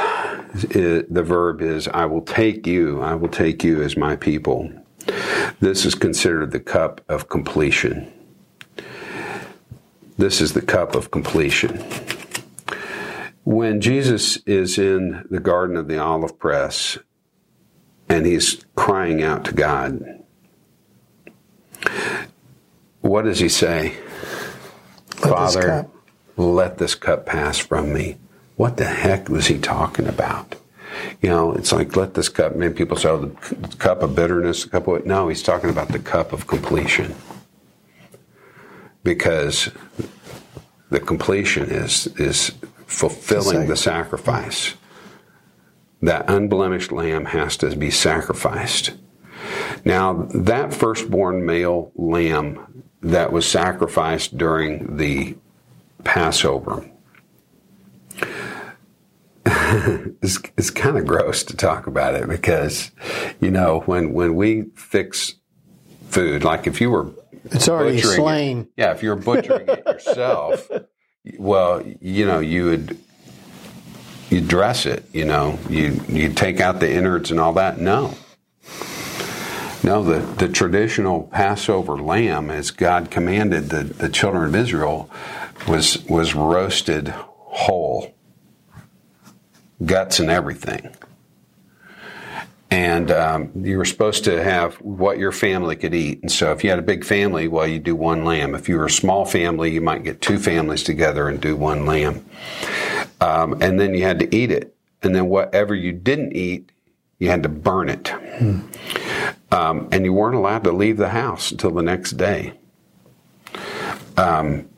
the 0.52 1.24
verb 1.24 1.62
is, 1.62 1.88
I 1.88 2.04
will 2.04 2.22
take 2.22 2.66
you, 2.66 3.00
I 3.00 3.14
will 3.14 3.28
take 3.28 3.64
you 3.64 3.82
as 3.82 3.96
my 3.96 4.14
people. 4.14 4.70
This 5.64 5.86
is 5.86 5.94
considered 5.94 6.50
the 6.50 6.60
cup 6.60 7.00
of 7.08 7.30
completion. 7.30 8.12
This 10.18 10.42
is 10.42 10.52
the 10.52 10.60
cup 10.60 10.94
of 10.94 11.10
completion. 11.10 11.82
When 13.44 13.80
Jesus 13.80 14.36
is 14.44 14.76
in 14.76 15.26
the 15.30 15.40
Garden 15.40 15.78
of 15.78 15.88
the 15.88 15.96
Olive 15.96 16.38
Press 16.38 16.98
and 18.10 18.26
he's 18.26 18.62
crying 18.74 19.22
out 19.22 19.46
to 19.46 19.54
God, 19.54 20.04
what 23.00 23.22
does 23.22 23.38
he 23.38 23.48
say? 23.48 23.96
Let 25.22 25.30
Father, 25.30 25.86
let 26.36 26.76
this 26.76 26.94
cup 26.94 27.24
pass 27.24 27.56
from 27.56 27.90
me. 27.90 28.18
What 28.56 28.76
the 28.76 28.84
heck 28.84 29.30
was 29.30 29.46
he 29.46 29.56
talking 29.56 30.08
about? 30.08 30.56
You 31.20 31.28
know, 31.28 31.52
it's 31.52 31.72
like, 31.72 31.96
let 31.96 32.14
this 32.14 32.28
cup, 32.28 32.56
many 32.56 32.72
people 32.72 32.96
say, 32.96 33.08
oh, 33.08 33.26
the 33.26 33.76
cup 33.76 34.02
of 34.02 34.14
bitterness, 34.14 34.64
the 34.64 34.70
cup 34.70 34.88
of, 34.88 35.06
no, 35.06 35.28
he's 35.28 35.42
talking 35.42 35.70
about 35.70 35.88
the 35.88 35.98
cup 35.98 36.32
of 36.32 36.46
completion. 36.46 37.14
Because 39.02 39.70
the 40.90 41.00
completion 41.00 41.70
is, 41.70 42.06
is 42.18 42.52
fulfilling 42.86 43.68
the 43.68 43.76
sacrifice. 43.76 44.74
That 46.02 46.28
unblemished 46.28 46.92
lamb 46.92 47.26
has 47.26 47.56
to 47.58 47.74
be 47.76 47.90
sacrificed. 47.90 48.92
Now, 49.84 50.28
that 50.34 50.72
firstborn 50.72 51.44
male 51.44 51.92
lamb 51.96 52.84
that 53.02 53.32
was 53.32 53.46
sacrificed 53.46 54.36
during 54.36 54.96
the 54.96 55.36
Passover 56.02 56.88
is, 60.22 60.38
is 60.56 60.70
kind 60.70 60.96
of 60.98 61.06
gross 61.06 61.42
to 61.44 61.56
talk 61.56 61.86
about 61.86 62.14
it 62.14 62.28
because, 62.28 62.90
you 63.40 63.50
know, 63.50 63.80
when, 63.86 64.12
when 64.12 64.34
we 64.34 64.62
fix 64.76 65.34
food, 66.08 66.44
like 66.44 66.66
if 66.66 66.80
you 66.80 66.90
were 66.90 67.10
It's 67.46 67.68
already 67.68 67.96
butchering 67.96 68.12
it- 68.12 68.16
slain. 68.16 68.68
yeah, 68.76 68.92
if 68.92 69.02
you're 69.02 69.16
butchering 69.16 69.68
it 69.68 69.82
yourself, 69.86 70.68
well, 71.38 71.82
you 72.00 72.26
know, 72.26 72.38
you 72.40 72.64
would 72.66 72.98
you 74.30 74.40
dress 74.40 74.86
it. 74.86 75.04
You 75.12 75.24
know, 75.26 75.58
you 75.68 76.00
you 76.08 76.32
take 76.32 76.60
out 76.60 76.80
the 76.80 76.90
innards 76.90 77.30
and 77.30 77.38
all 77.38 77.52
that. 77.54 77.78
No, 77.78 78.14
no. 79.82 80.02
The 80.02 80.20
the 80.36 80.48
traditional 80.48 81.24
Passover 81.24 81.96
lamb, 81.98 82.50
as 82.50 82.70
God 82.70 83.10
commanded 83.10 83.68
the, 83.70 83.84
the 83.84 84.08
children 84.08 84.44
of 84.44 84.54
Israel, 84.54 85.10
was 85.68 86.04
was 86.06 86.34
roasted 86.34 87.08
whole, 87.08 88.13
guts 89.84 90.20
and 90.20 90.30
everything. 90.30 90.94
And 92.70 93.10
um, 93.10 93.52
you 93.54 93.78
were 93.78 93.84
supposed 93.84 94.24
to 94.24 94.42
have 94.42 94.74
what 94.76 95.18
your 95.18 95.30
family 95.30 95.76
could 95.76 95.94
eat. 95.94 96.22
And 96.22 96.32
so, 96.32 96.50
if 96.50 96.64
you 96.64 96.70
had 96.70 96.78
a 96.78 96.82
big 96.82 97.04
family, 97.04 97.46
well, 97.46 97.68
you 97.68 97.78
do 97.78 97.94
one 97.94 98.24
lamb. 98.24 98.54
If 98.54 98.68
you 98.68 98.76
were 98.76 98.86
a 98.86 98.90
small 98.90 99.24
family, 99.24 99.70
you 99.70 99.80
might 99.80 100.02
get 100.02 100.20
two 100.20 100.38
families 100.38 100.82
together 100.82 101.28
and 101.28 101.40
do 101.40 101.54
one 101.54 101.86
lamb. 101.86 102.24
Um, 103.20 103.62
and 103.62 103.78
then 103.78 103.94
you 103.94 104.02
had 104.02 104.18
to 104.20 104.34
eat 104.34 104.50
it. 104.50 104.74
And 105.02 105.14
then 105.14 105.28
whatever 105.28 105.74
you 105.74 105.92
didn't 105.92 106.32
eat, 106.34 106.72
you 107.18 107.28
had 107.28 107.44
to 107.44 107.48
burn 107.48 107.88
it. 107.88 108.12
Um, 109.52 109.88
and 109.92 110.04
you 110.04 110.12
weren't 110.12 110.34
allowed 110.34 110.64
to 110.64 110.72
leave 110.72 110.96
the 110.96 111.10
house 111.10 111.52
until 111.52 111.70
the 111.70 111.82
next 111.82 112.12
day. 112.12 112.54
Um, 114.16 114.68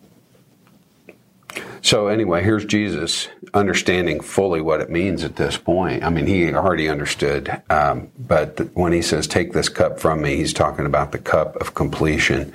so 1.80 2.09
anyway, 2.09 2.42
here's 2.42 2.64
Jesus 2.64 3.28
understanding 3.57 4.21
fully 4.21 4.61
what 4.61 4.81
it 4.81 4.90
means 4.90 5.25
at 5.25 5.37
this 5.37 5.57
point. 5.57 6.05
I 6.05 6.11
mean, 6.11 6.27
he 6.27 6.53
already 6.53 6.88
understood, 6.88 7.62
um, 7.71 8.09
but 8.19 8.61
when 8.75 8.92
he 8.92 9.03
says, 9.03 9.27
"Take 9.27 9.53
this 9.53 9.69
cup 9.69 9.99
from 9.99 10.23
me," 10.23 10.37
he's 10.37 10.53
talking 10.53 10.87
about 10.87 11.12
the 11.12 11.19
cup 11.19 11.57
of 11.57 11.75
completion. 11.75 12.53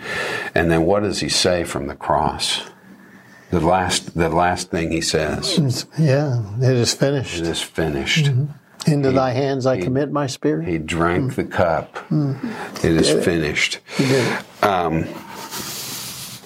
And 0.55 0.71
then, 0.71 0.83
what 0.85 1.01
does 1.03 1.19
he 1.19 1.29
say 1.29 1.63
from 1.63 1.87
the 1.87 1.95
cross? 1.95 2.61
The 3.49 3.59
last, 3.59 4.15
the 4.17 4.29
last 4.29 4.71
thing 4.71 4.91
he 4.91 5.01
says, 5.01 5.57
It's- 5.57 5.85
yeah, 5.99 6.41
it 6.61 6.75
is 6.77 6.93
finished. 6.93 7.39
"It 7.41 7.47
is 7.47 7.61
finished." 7.61 8.31
Into 8.87 9.11
thy 9.11 9.31
hands 9.31 9.65
I 9.67 9.79
commit 9.79 10.11
my 10.11 10.25
spirit. 10.25 10.67
He 10.67 10.77
drank 10.79 11.35
the 11.35 11.43
cup. 11.43 11.97
It 12.11 12.91
is 12.95 13.11
finished. 13.23 13.79
He 13.97 14.05
did 14.05 14.25
it. 14.27 14.63
Um, 14.63 15.05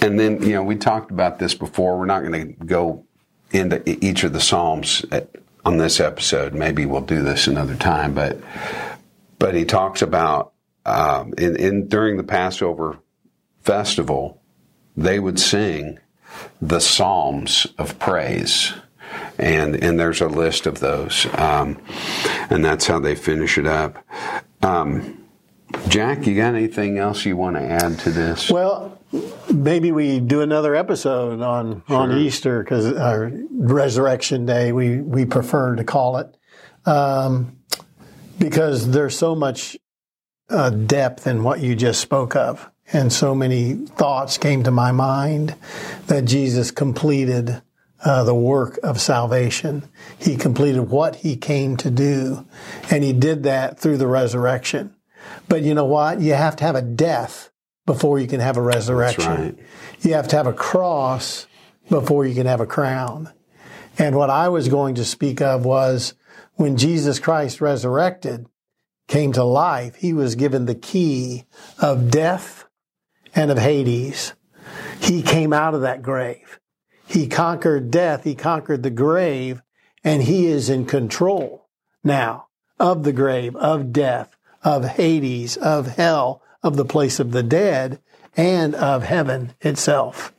and 0.02 0.20
then, 0.20 0.42
you 0.44 0.54
know, 0.54 0.64
we 0.64 0.76
talked 0.76 1.12
about 1.12 1.40
this 1.40 1.54
before. 1.56 1.98
We're 1.98 2.06
not 2.06 2.24
going 2.26 2.34
to 2.58 2.66
go 2.66 3.04
into 3.52 3.82
each 4.06 4.24
of 4.24 4.34
the 4.34 4.42
Psalms 4.42 5.06
at, 5.12 5.30
on 5.64 5.78
this 5.78 6.00
episode. 6.00 6.54
Maybe 6.54 6.86
we'll 6.86 7.02
do 7.02 7.24
this 7.24 7.48
another 7.48 7.76
time. 7.76 8.14
But, 8.14 8.40
but 9.40 9.56
he 9.56 9.66
talks 9.66 10.02
about 10.02 10.54
um, 10.86 11.34
in, 11.38 11.56
in 11.56 11.88
during 11.88 12.18
the 12.18 12.24
Passover 12.24 13.00
festival, 13.62 14.42
they 14.96 15.20
would 15.20 15.40
sing 15.40 16.00
the 16.62 16.80
Psalms 16.80 17.68
of 17.78 17.98
praise. 18.00 18.74
And, 19.38 19.76
and 19.76 20.00
there's 20.00 20.22
a 20.22 20.28
list 20.28 20.66
of 20.66 20.80
those. 20.80 21.26
Um, 21.34 21.82
and 22.50 22.64
that's 22.64 22.88
how 22.88 23.00
they 23.00 23.16
finish 23.16 23.58
it 23.58 23.66
up. 23.66 24.06
Um, 24.62 25.26
Jack, 25.88 26.26
you 26.26 26.36
got 26.36 26.56
anything 26.56 26.98
else 26.98 27.26
you 27.26 27.36
want 27.36 27.56
to 27.56 27.62
add 27.62 28.00
to 28.00 28.10
this? 28.12 28.50
Well, 28.50 29.00
maybe 29.56 29.92
we 29.92 30.20
do 30.20 30.42
another 30.42 30.76
episode 30.76 31.42
on 31.42 31.84
on 31.88 32.18
Easter 32.18 32.64
because 32.64 32.94
our 32.94 33.32
Resurrection 33.52 34.46
Day 34.46 34.72
we 34.72 35.00
we 35.00 35.26
prefer 35.26 35.76
to 35.76 35.84
call 35.84 36.18
it 36.18 36.36
um, 36.86 37.58
because 38.38 38.92
there's 38.92 39.18
so 39.18 39.36
much 39.36 39.78
uh, 40.50 40.70
depth 40.70 41.26
in 41.26 41.44
what 41.44 41.62
you 41.62 41.76
just 41.76 42.02
spoke 42.02 42.36
of, 42.36 42.70
and 42.94 43.12
so 43.12 43.34
many 43.34 43.74
thoughts 43.74 44.38
came 44.38 44.64
to 44.64 44.72
my 44.72 44.92
mind 44.92 45.56
that 46.08 46.26
Jesus 46.26 46.72
completed. 46.72 47.62
Uh, 48.04 48.24
the 48.24 48.36
work 48.36 48.78
of 48.84 49.02
salvation. 49.02 49.82
He 50.20 50.36
completed 50.36 50.92
what 50.92 51.16
he 51.16 51.36
came 51.36 51.76
to 51.78 51.90
do, 51.90 52.46
and 52.92 53.04
he 53.04 53.14
did 53.14 53.42
that 53.44 53.80
through 53.80 53.98
the 53.98 54.06
resurrection. 54.06 54.94
But 55.48 55.64
you 55.64 55.74
know 55.74 55.86
what? 55.86 56.20
You 56.20 56.34
have 56.34 56.56
to 56.58 56.64
have 56.66 56.76
a 56.76 56.84
death 56.84 57.50
before 57.86 58.20
you 58.20 58.28
can 58.28 58.40
have 58.40 58.58
a 58.58 58.62
resurrection. 58.62 59.26
right. 59.26 59.60
You 60.02 60.14
have 60.14 60.28
to 60.30 60.36
have 60.36 60.48
a 60.48 60.54
cross 60.54 61.48
before 61.90 62.26
you 62.26 62.34
can 62.34 62.48
have 62.48 62.62
a 62.62 62.66
crown. 62.66 63.32
And 63.98 64.16
what 64.16 64.30
I 64.30 64.50
was 64.50 64.68
going 64.68 64.96
to 64.96 65.06
speak 65.06 65.42
of 65.42 65.66
was 65.66 66.14
when 66.56 66.78
Jesus 66.78 67.20
Christ 67.20 67.62
resurrected, 67.62 68.48
came 69.08 69.34
to 69.34 69.44
life, 69.44 69.96
he 69.96 70.14
was 70.14 70.36
given 70.36 70.66
the 70.66 70.76
key 70.76 71.46
of 71.80 72.10
death 72.10 72.66
and 73.36 73.52
of 73.52 73.58
Hades. 73.58 74.34
He 75.00 75.22
came 75.22 75.54
out 75.54 75.76
of 75.76 75.82
that 75.82 76.02
grave. 76.02 76.60
He 77.08 77.28
conquered 77.28 77.92
death. 77.92 78.24
He 78.24 78.34
conquered 78.34 78.82
the 78.82 78.90
grave 78.90 79.62
and 80.04 80.24
he 80.24 80.48
is 80.48 80.70
in 80.70 80.86
control 80.86 81.68
now 82.04 82.48
of 82.80 83.04
the 83.04 83.14
grave, 83.14 83.56
of 83.56 83.94
death, 83.94 84.36
of 84.64 84.86
Hades, 84.86 85.58
of 85.58 85.88
hell, 85.88 86.42
of 86.66 86.76
the 86.76 86.84
place 86.84 87.20
of 87.20 87.32
the 87.32 87.44
dead, 87.44 88.00
and 88.36 88.76
of 88.76 89.04
heaven 89.04 89.54
itself. 89.62 90.34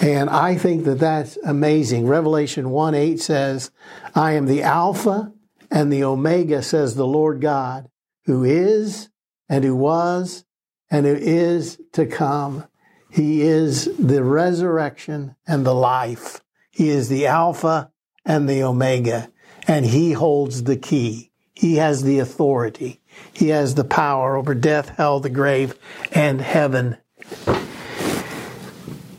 And 0.00 0.30
I 0.30 0.56
think 0.56 0.84
that 0.84 0.98
that's 0.98 1.36
amazing. 1.44 2.06
Revelation 2.06 2.70
1 2.70 2.94
8 2.94 3.20
says, 3.20 3.70
I 4.14 4.32
am 4.32 4.46
the 4.46 4.62
Alpha 4.62 5.32
and 5.70 5.92
the 5.92 6.04
Omega, 6.04 6.62
says 6.62 6.94
the 6.94 7.06
Lord 7.06 7.40
God, 7.40 7.88
who 8.24 8.44
is 8.44 9.08
and 9.48 9.64
who 9.64 9.76
was 9.76 10.44
and 10.90 11.06
who 11.06 11.14
is 11.14 11.80
to 11.92 12.06
come. 12.06 12.64
He 13.10 13.42
is 13.42 13.88
the 13.98 14.24
resurrection 14.24 15.36
and 15.46 15.66
the 15.66 15.74
life. 15.74 16.40
He 16.70 16.88
is 16.88 17.08
the 17.08 17.26
Alpha 17.26 17.90
and 18.24 18.48
the 18.48 18.62
Omega, 18.62 19.30
and 19.68 19.84
He 19.84 20.12
holds 20.12 20.64
the 20.64 20.76
key. 20.76 21.30
He 21.54 21.76
has 21.76 22.02
the 22.02 22.18
authority. 22.18 23.00
He 23.32 23.48
has 23.48 23.74
the 23.74 23.84
power 23.84 24.36
over 24.36 24.54
death, 24.54 24.90
hell, 24.90 25.20
the 25.20 25.30
grave, 25.30 25.74
and 26.12 26.40
heaven. 26.40 26.96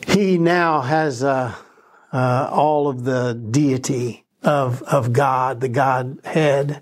He 0.07 0.37
now 0.37 0.79
has 0.79 1.21
uh, 1.21 1.53
uh, 2.13 2.49
all 2.49 2.87
of 2.87 3.03
the 3.03 3.33
deity 3.33 4.25
of, 4.41 4.81
of 4.83 5.11
God, 5.11 5.59
the 5.59 5.67
Godhead, 5.67 6.81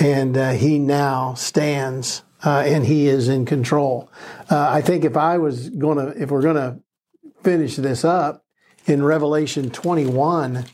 and 0.00 0.36
uh, 0.36 0.50
He 0.50 0.80
now 0.80 1.34
stands 1.34 2.24
uh, 2.44 2.64
and 2.66 2.84
He 2.84 3.06
is 3.06 3.28
in 3.28 3.44
control. 3.44 4.10
Uh, 4.50 4.68
I 4.68 4.80
think 4.80 5.04
if 5.04 5.16
I 5.16 5.38
was 5.38 5.70
going 5.70 5.98
to, 5.98 6.20
if 6.20 6.32
we're 6.32 6.42
going 6.42 6.56
to 6.56 6.80
finish 7.44 7.76
this 7.76 8.04
up 8.04 8.44
in 8.86 9.04
Revelation 9.04 9.70
21, 9.70 10.64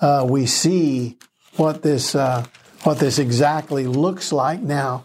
uh, 0.00 0.26
we 0.26 0.46
see 0.46 1.18
what 1.56 1.82
this 1.82 2.14
what 2.14 2.98
this 2.98 3.18
exactly 3.18 3.86
looks 3.86 4.32
like 4.32 4.60
now. 4.60 5.04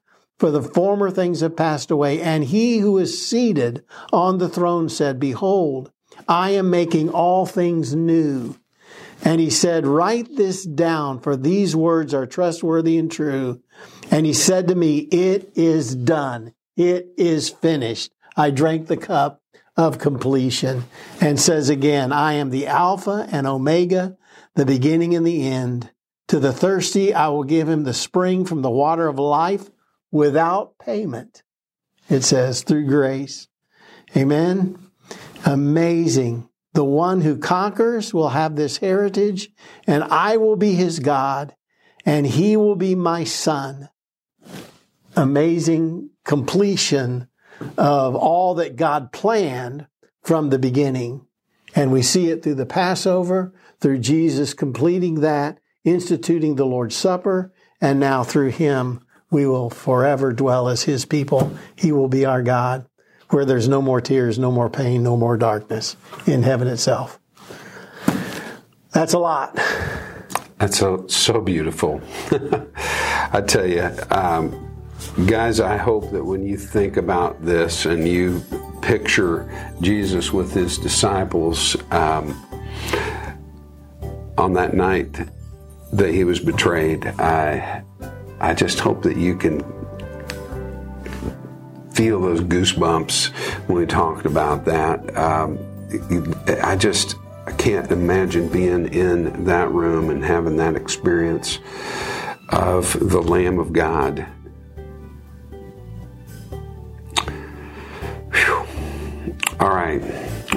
for 0.41 0.49
the 0.49 0.63
former 0.63 1.11
things 1.11 1.41
have 1.41 1.55
passed 1.55 1.91
away. 1.91 2.19
And 2.19 2.43
he 2.43 2.79
who 2.79 2.97
is 2.97 3.23
seated 3.23 3.85
on 4.11 4.39
the 4.39 4.49
throne 4.49 4.89
said, 4.89 5.19
Behold, 5.19 5.91
I 6.27 6.49
am 6.49 6.71
making 6.71 7.09
all 7.09 7.45
things 7.45 7.93
new. 7.93 8.57
And 9.23 9.39
he 9.39 9.51
said, 9.51 9.85
Write 9.85 10.35
this 10.35 10.65
down, 10.65 11.19
for 11.19 11.37
these 11.37 11.75
words 11.75 12.11
are 12.15 12.25
trustworthy 12.25 12.97
and 12.97 13.11
true. 13.11 13.61
And 14.09 14.25
he 14.25 14.33
said 14.33 14.67
to 14.69 14.73
me, 14.73 14.97
It 15.11 15.51
is 15.53 15.93
done. 15.93 16.55
It 16.75 17.09
is 17.19 17.51
finished. 17.51 18.11
I 18.35 18.49
drank 18.49 18.87
the 18.87 18.97
cup 18.97 19.43
of 19.77 19.99
completion. 19.99 20.85
And 21.19 21.39
says 21.39 21.69
again, 21.69 22.11
I 22.11 22.33
am 22.33 22.49
the 22.49 22.65
Alpha 22.65 23.27
and 23.31 23.45
Omega, 23.45 24.17
the 24.55 24.65
beginning 24.65 25.13
and 25.13 25.27
the 25.27 25.47
end. 25.47 25.91
To 26.29 26.39
the 26.39 26.51
thirsty, 26.51 27.13
I 27.13 27.27
will 27.27 27.43
give 27.43 27.69
him 27.69 27.83
the 27.83 27.93
spring 27.93 28.43
from 28.43 28.63
the 28.63 28.71
water 28.71 29.07
of 29.07 29.19
life 29.19 29.69
without 30.11 30.77
payment. 30.77 31.43
It 32.09 32.21
says, 32.21 32.63
through 32.63 32.87
grace. 32.87 33.47
Amen. 34.15 34.77
Amazing. 35.45 36.49
The 36.73 36.83
one 36.83 37.21
who 37.21 37.37
conquers 37.37 38.13
will 38.13 38.29
have 38.29 38.55
this 38.55 38.77
heritage, 38.77 39.49
and 39.87 40.03
I 40.03 40.37
will 40.37 40.55
be 40.55 40.73
his 40.73 40.99
God, 40.99 41.55
and 42.05 42.25
he 42.25 42.55
will 42.55 42.75
be 42.75 42.95
my 42.95 43.23
son. 43.23 43.89
Amazing 45.15 46.09
completion 46.23 47.27
of 47.77 48.15
all 48.15 48.55
that 48.55 48.75
God 48.75 49.11
planned 49.11 49.87
from 50.21 50.49
the 50.49 50.59
beginning. 50.59 51.25
And 51.75 51.91
we 51.91 52.01
see 52.01 52.29
it 52.29 52.43
through 52.43 52.55
the 52.55 52.65
Passover, 52.65 53.53
through 53.79 53.99
Jesus 53.99 54.53
completing 54.53 55.21
that, 55.21 55.59
instituting 55.83 56.55
the 56.55 56.65
Lord's 56.65 56.95
Supper, 56.95 57.53
and 57.79 57.99
now 57.99 58.23
through 58.23 58.49
Him 58.49 59.01
we 59.31 59.47
will 59.47 59.69
forever 59.69 60.31
dwell 60.33 60.67
as 60.67 60.83
His 60.83 61.05
people. 61.05 61.51
He 61.75 61.91
will 61.91 62.09
be 62.09 62.25
our 62.25 62.43
God, 62.43 62.85
where 63.29 63.45
there's 63.45 63.67
no 63.67 63.81
more 63.81 64.01
tears, 64.01 64.37
no 64.37 64.51
more 64.51 64.69
pain, 64.69 65.01
no 65.01 65.17
more 65.17 65.37
darkness 65.37 65.95
in 66.27 66.43
heaven 66.43 66.67
itself. 66.67 67.19
That's 68.91 69.13
a 69.13 69.19
lot. 69.19 69.55
That's 70.59 70.77
so 70.77 71.07
so 71.07 71.41
beautiful. 71.41 72.01
I 73.33 73.41
tell 73.47 73.65
you, 73.65 73.89
um, 74.11 74.69
guys. 75.25 75.59
I 75.59 75.77
hope 75.77 76.11
that 76.11 76.23
when 76.23 76.45
you 76.45 76.57
think 76.57 76.97
about 76.97 77.43
this 77.43 77.85
and 77.85 78.07
you 78.07 78.43
picture 78.81 79.73
Jesus 79.81 80.33
with 80.33 80.53
his 80.53 80.77
disciples 80.77 81.75
um, 81.91 82.35
on 84.37 84.53
that 84.53 84.73
night 84.73 85.19
that 85.93 86.13
he 86.13 86.23
was 86.25 86.39
betrayed, 86.39 87.07
I 87.07 87.83
I 88.41 88.55
just 88.55 88.79
hope 88.79 89.03
that 89.03 89.17
you 89.17 89.35
can 89.35 89.59
feel 91.91 92.19
those 92.19 92.41
goosebumps 92.41 93.27
when 93.67 93.77
we 93.77 93.85
talked 93.85 94.25
about 94.25 94.65
that. 94.65 95.15
Um, 95.15 95.59
I 96.63 96.75
just 96.75 97.17
I 97.45 97.51
can't 97.51 97.91
imagine 97.91 98.49
being 98.49 98.91
in 98.93 99.45
that 99.45 99.69
room 99.71 100.09
and 100.09 100.23
having 100.23 100.57
that 100.57 100.75
experience 100.75 101.59
of 102.49 102.97
the 102.99 103.21
Lamb 103.21 103.59
of 103.59 103.73
God. 103.73 104.25
Whew. 108.33 108.65
All 109.59 109.75
right. 109.75 110.01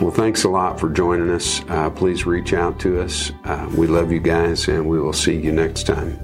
Well, 0.00 0.10
thanks 0.10 0.44
a 0.44 0.48
lot 0.48 0.80
for 0.80 0.88
joining 0.88 1.30
us. 1.30 1.60
Uh, 1.68 1.90
please 1.90 2.24
reach 2.24 2.54
out 2.54 2.80
to 2.80 3.02
us. 3.02 3.30
Uh, 3.44 3.70
we 3.76 3.86
love 3.86 4.10
you 4.10 4.20
guys, 4.20 4.68
and 4.68 4.88
we 4.88 4.98
will 4.98 5.12
see 5.12 5.36
you 5.36 5.52
next 5.52 5.84
time. 5.84 6.23